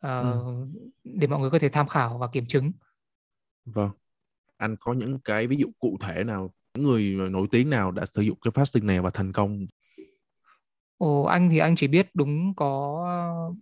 ờ, 0.00 0.44
để 1.04 1.26
mọi 1.26 1.40
người 1.40 1.50
có 1.50 1.58
thể 1.58 1.68
tham 1.68 1.88
khảo 1.88 2.18
và 2.18 2.26
kiểm 2.32 2.46
chứng. 2.46 2.72
Vâng. 3.64 3.90
Anh 4.56 4.76
có 4.80 4.92
những 4.92 5.18
cái 5.24 5.46
ví 5.46 5.56
dụ 5.56 5.66
cụ 5.78 5.98
thể 6.00 6.24
nào 6.24 6.54
những 6.74 6.84
người 6.84 7.02
nổi 7.30 7.46
tiếng 7.50 7.70
nào 7.70 7.90
đã 7.90 8.06
sử 8.06 8.22
dụng 8.22 8.38
cái 8.40 8.50
fasting 8.52 8.86
này 8.86 9.00
và 9.00 9.10
thành 9.10 9.32
công? 9.32 9.66
Ồ, 10.98 11.22
anh 11.22 11.48
thì 11.50 11.58
anh 11.58 11.76
chỉ 11.76 11.86
biết 11.86 12.10
đúng 12.14 12.54
có 12.56 13.54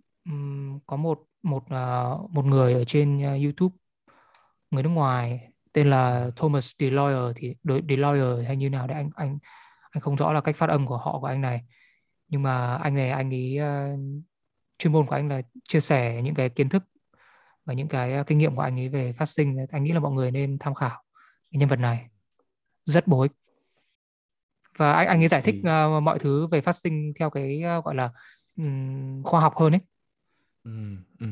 có 0.87 0.97
một 0.97 1.19
một 1.43 1.63
à, 1.69 2.09
một 2.29 2.45
người 2.45 2.73
ở 2.73 2.83
trên 2.83 3.23
à, 3.23 3.33
YouTube 3.43 3.75
người 4.71 4.83
nước 4.83 4.89
ngoài 4.89 5.51
tên 5.73 5.89
là 5.89 6.29
Thomas 6.35 6.75
DeLoyer 6.79 7.35
thì 7.35 7.55
DeLoyer 7.89 8.47
hay 8.47 8.57
như 8.57 8.69
nào 8.69 8.87
đấy 8.87 8.97
anh 8.97 9.09
anh 9.15 9.39
anh 9.91 10.01
không 10.01 10.15
rõ 10.15 10.33
là 10.33 10.41
cách 10.41 10.55
phát 10.55 10.69
âm 10.69 10.87
của 10.87 10.97
họ 10.97 11.19
của 11.19 11.27
anh 11.27 11.41
này. 11.41 11.61
Nhưng 12.27 12.43
mà 12.43 12.75
anh 12.75 12.95
này 12.95 13.09
anh 13.09 13.33
ấy 13.33 13.57
à, 13.57 13.95
chuyên 14.77 14.93
môn 14.93 15.05
của 15.05 15.15
anh 15.15 15.29
là 15.29 15.41
chia 15.63 15.79
sẻ 15.79 16.21
những 16.23 16.35
cái 16.35 16.49
kiến 16.49 16.69
thức 16.69 16.83
và 17.65 17.73
những 17.73 17.87
cái 17.87 18.23
kinh 18.27 18.37
nghiệm 18.37 18.55
của 18.55 18.61
anh 18.61 18.79
ấy 18.79 18.89
về 18.89 19.13
fasting 19.17 19.65
anh 19.71 19.83
nghĩ 19.83 19.91
là 19.91 19.99
mọi 19.99 20.11
người 20.11 20.31
nên 20.31 20.57
tham 20.59 20.73
khảo 20.73 21.03
cái 21.51 21.59
nhân 21.59 21.69
vật 21.69 21.79
này. 21.79 22.07
Rất 22.85 23.07
bổ 23.07 23.21
ích. 23.21 23.31
Và 24.77 24.93
anh 24.93 25.07
anh 25.07 25.21
ấy 25.21 25.27
giải 25.27 25.41
thích 25.41 25.55
à, 25.63 25.99
mọi 26.03 26.19
thứ 26.19 26.47
về 26.47 26.61
fasting 26.61 27.13
theo 27.19 27.29
cái 27.29 27.61
gọi 27.85 27.95
là 27.95 28.11
ừm, 28.57 29.23
khoa 29.23 29.41
học 29.41 29.53
hơn 29.57 29.73
ấy 29.73 29.81
ừ. 30.63 30.71
Ừ. 31.19 31.27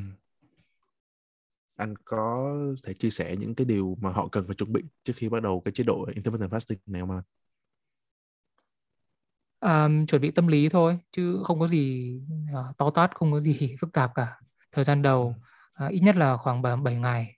anh 1.75 1.93
có 2.05 2.51
thể 2.83 2.93
chia 2.93 3.09
sẻ 3.09 3.36
những 3.39 3.55
cái 3.55 3.65
điều 3.65 3.98
mà 4.01 4.12
họ 4.12 4.27
cần 4.31 4.48
phải 4.48 4.55
chuẩn 4.55 4.74
bị 4.74 4.81
trước 5.03 5.13
khi 5.15 5.29
bắt 5.29 5.43
đầu 5.43 5.62
cái 5.65 5.71
chế 5.71 5.83
độ 5.83 6.05
intermittent 6.15 6.51
fasting 6.51 6.77
này 6.86 7.01
không 7.01 7.12
anh 7.12 7.21
À, 9.59 9.89
chuẩn 10.07 10.21
bị 10.21 10.31
tâm 10.31 10.48
lý 10.48 10.69
thôi 10.69 11.00
chứ 11.12 11.41
không 11.43 11.59
có 11.59 11.67
gì 11.67 12.13
à, 12.53 12.62
to 12.77 12.89
tát 12.89 13.15
không 13.15 13.31
có 13.31 13.39
gì 13.39 13.75
phức 13.81 13.93
tạp 13.93 14.12
cả 14.15 14.36
thời 14.71 14.83
gian 14.83 15.01
đầu 15.01 15.36
à, 15.74 15.88
ít 15.88 16.00
nhất 16.00 16.15
là 16.15 16.38
khoảng 16.38 16.62
7, 16.62 16.75
7 16.77 16.95
ngày 16.95 17.36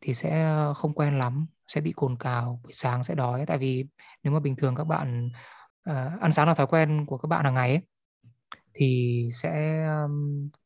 thì 0.00 0.14
sẽ 0.14 0.54
không 0.76 0.94
quen 0.94 1.18
lắm 1.18 1.46
sẽ 1.68 1.80
bị 1.80 1.92
cồn 1.96 2.16
cào 2.18 2.60
buổi 2.62 2.72
sáng 2.72 3.04
sẽ 3.04 3.14
đói 3.14 3.46
tại 3.46 3.58
vì 3.58 3.86
nếu 4.22 4.32
mà 4.32 4.40
bình 4.40 4.56
thường 4.56 4.74
các 4.76 4.84
bạn 4.84 5.30
à, 5.82 6.18
ăn 6.20 6.32
sáng 6.32 6.48
là 6.48 6.54
thói 6.54 6.66
quen 6.66 7.06
của 7.06 7.18
các 7.18 7.26
bạn 7.26 7.44
hàng 7.44 7.54
ngày 7.54 7.70
ấy, 7.70 7.80
thì 8.74 9.28
sẽ 9.32 9.86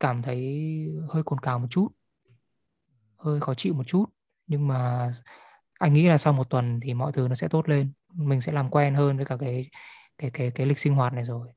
cảm 0.00 0.23
thấy 0.23 0.56
hơi 1.08 1.23
cồn 1.23 1.40
cào 1.40 1.58
một 1.58 1.66
chút 1.70 1.88
hơi 3.25 3.40
khó 3.40 3.54
chịu 3.54 3.75
một 3.75 3.84
chút. 3.87 4.06
Nhưng 4.46 4.68
mà 4.68 5.12
anh 5.78 5.94
nghĩ 5.94 6.08
là 6.08 6.18
sau 6.18 6.32
một 6.32 6.50
tuần 6.50 6.80
thì 6.82 6.94
mọi 6.94 7.12
thứ 7.12 7.28
nó 7.28 7.34
sẽ 7.34 7.49
tốt 7.49 7.68
lên. 7.68 7.92
Mình 8.14 8.40
sẽ 8.40 8.52
làm 8.52 8.70
quen 8.70 8.94
hơn 8.94 9.16
với 9.16 9.26
cả 9.26 9.37
cái 9.40 9.70
cái 10.18 10.30
cái 10.30 10.50
cái 10.50 10.66
lịch 10.66 10.78
sinh 10.78 10.94
hoạt 10.94 11.12
này 11.12 11.25
rồi. 11.25 11.49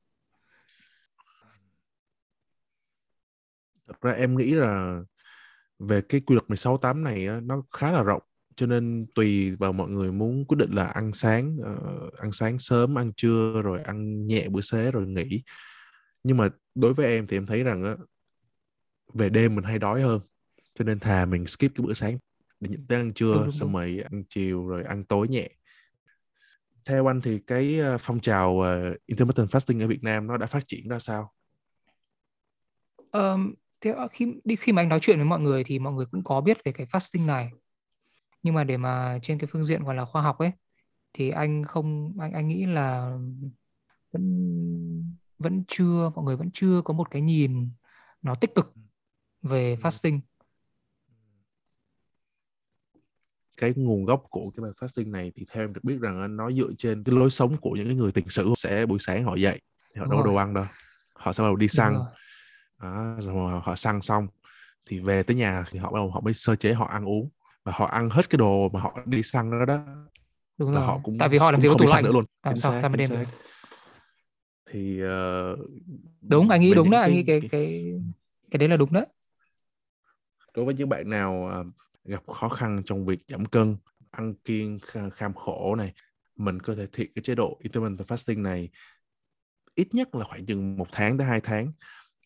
Thật 3.86 4.00
ra 4.00 4.12
em 4.12 4.36
nghĩ 4.36 4.50
là 4.50 5.00
về 5.78 6.00
cái 6.08 6.20
quy 6.20 6.34
luật 6.34 6.48
16 6.48 6.78
8 6.78 7.04
này 7.04 7.26
nó 7.42 7.62
khá 7.72 7.92
là 7.92 8.02
rộng. 8.02 8.22
Cho 8.56 8.66
nên 8.66 9.06
tùy 9.14 9.56
vào 9.56 9.72
mọi 9.72 9.88
người 9.88 10.12
muốn 10.12 10.44
quyết 10.44 10.56
định 10.58 10.70
là 10.74 10.86
ăn 10.86 11.12
sáng 11.12 11.56
uh, 11.60 12.12
ăn 12.12 12.32
sáng 12.32 12.58
sớm 12.58 12.98
ăn 12.98 13.12
trưa 13.16 13.62
rồi 13.62 13.82
ăn 13.82 14.26
nhẹ 14.26 14.48
bữa 14.48 14.60
xế 14.60 14.90
rồi 14.90 15.06
nghỉ 15.06 15.42
nhưng 16.28 16.36
mà 16.36 16.48
đối 16.74 16.94
với 16.94 17.06
em 17.06 17.26
thì 17.26 17.36
em 17.36 17.46
thấy 17.46 17.62
rằng 17.62 17.84
á, 17.84 17.96
về 19.14 19.28
đêm 19.28 19.54
mình 19.54 19.64
hay 19.64 19.78
đói 19.78 20.02
hơn 20.02 20.20
cho 20.74 20.84
nên 20.84 21.00
thà 21.00 21.24
mình 21.24 21.46
skip 21.46 21.60
cái 21.60 21.86
bữa 21.86 21.92
sáng 21.94 22.18
để 22.60 22.68
nhận 22.70 22.86
tới 22.86 22.98
ăn 22.98 23.12
trưa 23.14 23.34
đúng, 23.34 23.44
đúng, 23.44 23.52
xong 23.52 23.72
rồi 23.72 24.00
ăn 24.10 24.24
chiều 24.28 24.66
rồi 24.66 24.84
ăn 24.84 25.04
tối 25.04 25.28
nhẹ. 25.28 25.48
Theo 26.84 27.10
anh 27.10 27.20
thì 27.20 27.38
cái 27.46 27.78
ờ, 27.78 27.98
phong 28.00 28.20
trào 28.20 28.50
uh, 28.50 28.66
intermittent 29.06 29.48
fasting 29.48 29.80
ở 29.80 29.86
Việt 29.86 30.02
Nam 30.02 30.26
nó 30.26 30.36
đã 30.36 30.46
phát 30.46 30.64
triển 30.68 30.88
ra 30.88 30.98
sao? 30.98 31.32
Um, 33.12 33.54
thế 33.80 33.94
khi 34.12 34.26
đi 34.44 34.56
khi 34.56 34.72
mà 34.72 34.82
anh 34.82 34.88
nói 34.88 35.00
chuyện 35.00 35.18
với 35.18 35.26
mọi 35.26 35.40
người 35.40 35.64
thì 35.64 35.78
mọi 35.78 35.92
người 35.92 36.06
cũng 36.10 36.24
có 36.24 36.40
biết 36.40 36.64
về 36.64 36.72
cái 36.72 36.86
fasting 36.86 37.26
này. 37.26 37.50
Nhưng 38.42 38.54
mà 38.54 38.64
để 38.64 38.76
mà 38.76 39.18
trên 39.22 39.38
cái 39.38 39.48
phương 39.52 39.64
diện 39.64 39.84
gọi 39.84 39.94
là 39.94 40.04
khoa 40.04 40.22
học 40.22 40.38
ấy 40.38 40.50
thì 41.12 41.30
anh 41.30 41.64
không 41.64 42.14
anh 42.20 42.32
anh 42.32 42.48
nghĩ 42.48 42.66
là 42.66 43.18
vẫn 44.12 45.18
vẫn 45.38 45.64
chưa 45.68 46.10
mọi 46.14 46.24
người 46.24 46.36
vẫn 46.36 46.50
chưa 46.52 46.82
có 46.84 46.94
một 46.94 47.10
cái 47.10 47.22
nhìn 47.22 47.70
nó 48.22 48.34
tích 48.34 48.54
cực 48.54 48.74
về 49.42 49.76
fasting. 49.76 50.20
Cái 53.56 53.72
nguồn 53.76 54.04
gốc 54.04 54.24
của 54.30 54.50
cái 54.56 54.62
bài 54.62 54.72
fasting 54.80 55.10
này 55.10 55.32
thì 55.34 55.46
theo 55.50 55.64
em 55.64 55.72
được 55.72 55.80
biết 55.84 55.98
rằng 56.00 56.36
nó 56.36 56.52
dựa 56.52 56.70
trên 56.78 57.04
cái 57.04 57.14
lối 57.14 57.30
sống 57.30 57.56
của 57.60 57.70
những 57.70 57.86
cái 57.86 57.96
người 57.96 58.12
tiền 58.12 58.28
sử 58.28 58.52
sẽ 58.56 58.86
buổi 58.86 58.98
sáng 58.98 59.24
họ 59.24 59.34
dậy 59.34 59.60
họ 59.96 60.06
đâu 60.06 60.22
đồ 60.22 60.34
ăn 60.34 60.54
đâu. 60.54 60.64
Họ 61.14 61.32
sẽ 61.32 61.42
bắt 61.42 61.48
đầu 61.48 61.56
đi 61.56 61.68
săn. 61.68 61.94
đó, 62.82 63.16
rồi 63.20 63.60
họ 63.64 63.76
săn 63.76 64.02
xong 64.02 64.28
thì 64.86 65.00
về 65.00 65.22
tới 65.22 65.36
nhà 65.36 65.64
thì 65.70 65.78
họ 65.78 65.90
bắt 65.90 65.98
đầu 65.98 66.10
họ 66.10 66.20
mới 66.20 66.34
sơ 66.34 66.56
chế 66.56 66.72
họ 66.72 66.86
ăn 66.86 67.04
uống. 67.04 67.30
Và 67.64 67.72
họ 67.76 67.86
ăn 67.86 68.10
hết 68.10 68.30
cái 68.30 68.36
đồ 68.36 68.68
mà 68.68 68.80
họ 68.80 68.98
đi 69.04 69.22
săn 69.22 69.50
đó 69.50 69.64
đó. 69.64 69.84
Đúng 70.58 70.72
rồi. 70.72 70.86
họ 70.86 71.00
cũng 71.02 71.18
tại 71.18 71.28
vì 71.28 71.38
họ 71.38 71.50
làm 71.50 71.60
gì 71.60 71.68
có 71.68 71.74
tủ 71.78 71.84
lạnh. 71.88 72.04
nữa 72.04 72.12
luôn. 72.12 72.24
Làm 72.42 72.56
sao 72.56 72.82
sao 72.82 72.88
đêm 72.88 73.10
được 73.10 73.24
thì 74.70 75.02
uh, 75.04 75.58
đúng 76.20 76.48
anh 76.48 76.60
nghĩ 76.60 76.74
đúng 76.74 76.90
đó 76.90 77.00
anh 77.00 77.12
nghĩ 77.12 77.22
cái 77.22 77.40
cái 77.50 77.92
cái 78.50 78.58
đấy 78.58 78.68
là 78.68 78.76
đúng 78.76 78.92
đó. 78.92 79.04
Đối 80.54 80.64
với 80.64 80.74
những 80.74 80.88
bạn 80.88 81.10
nào 81.10 81.60
uh, 81.60 81.66
gặp 82.04 82.26
khó 82.26 82.48
khăn 82.48 82.82
trong 82.86 83.06
việc 83.06 83.18
giảm 83.28 83.46
cân 83.46 83.76
ăn 84.10 84.34
kiêng 84.34 84.78
kham 85.14 85.34
khổ 85.34 85.74
này 85.74 85.92
mình 86.36 86.60
có 86.60 86.74
thể 86.74 86.86
thiệt 86.92 87.08
cái 87.14 87.22
chế 87.22 87.34
độ 87.34 87.58
intermittent 87.62 88.08
fasting 88.08 88.42
này 88.42 88.70
ít 89.74 89.94
nhất 89.94 90.14
là 90.14 90.24
khoảng 90.24 90.46
chừng 90.46 90.76
một 90.76 90.86
tháng 90.92 91.18
tới 91.18 91.26
hai 91.26 91.40
tháng 91.40 91.72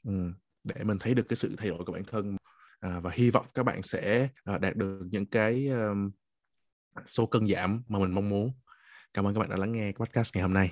ừ, 0.04 0.32
để 0.64 0.84
mình 0.84 0.98
thấy 0.98 1.14
được 1.14 1.28
cái 1.28 1.36
sự 1.36 1.54
thay 1.58 1.68
đổi 1.68 1.84
của 1.84 1.92
bản 1.92 2.04
thân. 2.04 2.36
À, 2.80 3.00
và 3.00 3.10
hy 3.14 3.30
vọng 3.30 3.46
các 3.54 3.62
bạn 3.62 3.82
sẽ 3.82 4.28
à, 4.44 4.58
đạt 4.58 4.76
được 4.76 5.02
những 5.10 5.26
cái 5.26 5.68
số 7.06 7.26
cân 7.26 7.46
giảm 7.46 7.82
mà 7.88 7.98
mình 7.98 8.14
mong 8.14 8.28
muốn. 8.28 8.52
Cảm 9.14 9.26
ơn 9.26 9.34
các 9.34 9.40
bạn 9.40 9.50
đã 9.50 9.56
lắng 9.56 9.72
nghe 9.72 9.92
podcast 9.92 10.34
ngày 10.34 10.42
hôm 10.42 10.54
nay 10.54 10.70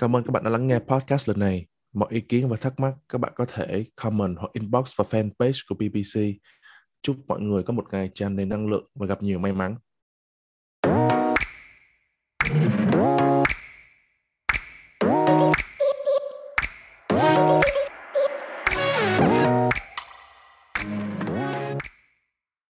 cảm 0.00 0.16
ơn 0.16 0.22
các 0.24 0.30
bạn 0.30 0.44
đã 0.44 0.50
lắng 0.50 0.66
nghe 0.66 0.78
podcast 0.78 1.28
lần 1.28 1.38
này 1.38 1.66
mọi 1.92 2.08
ý 2.10 2.20
kiến 2.20 2.48
và 2.48 2.56
thắc 2.56 2.80
mắc, 2.80 2.94
các 3.08 3.18
bạn 3.18 3.32
có 3.36 3.46
thể 3.48 3.84
comment 3.96 4.36
hoặc 4.38 4.52
inbox 4.52 4.96
vào 4.96 5.06
fanpage 5.10 5.60
của 5.68 5.74
BBC 5.74 6.20
Chúc 7.02 7.16
mọi 7.28 7.40
người 7.40 7.62
có 7.62 7.72
một 7.72 7.84
ngày 7.92 8.10
tràn 8.14 8.36
đầy 8.36 8.46
năng 8.46 8.70
lượng 8.70 8.86
và 8.94 9.06
gặp 9.06 9.22
nhiều 9.22 9.38
may 9.38 9.52
mắn. 9.52 9.76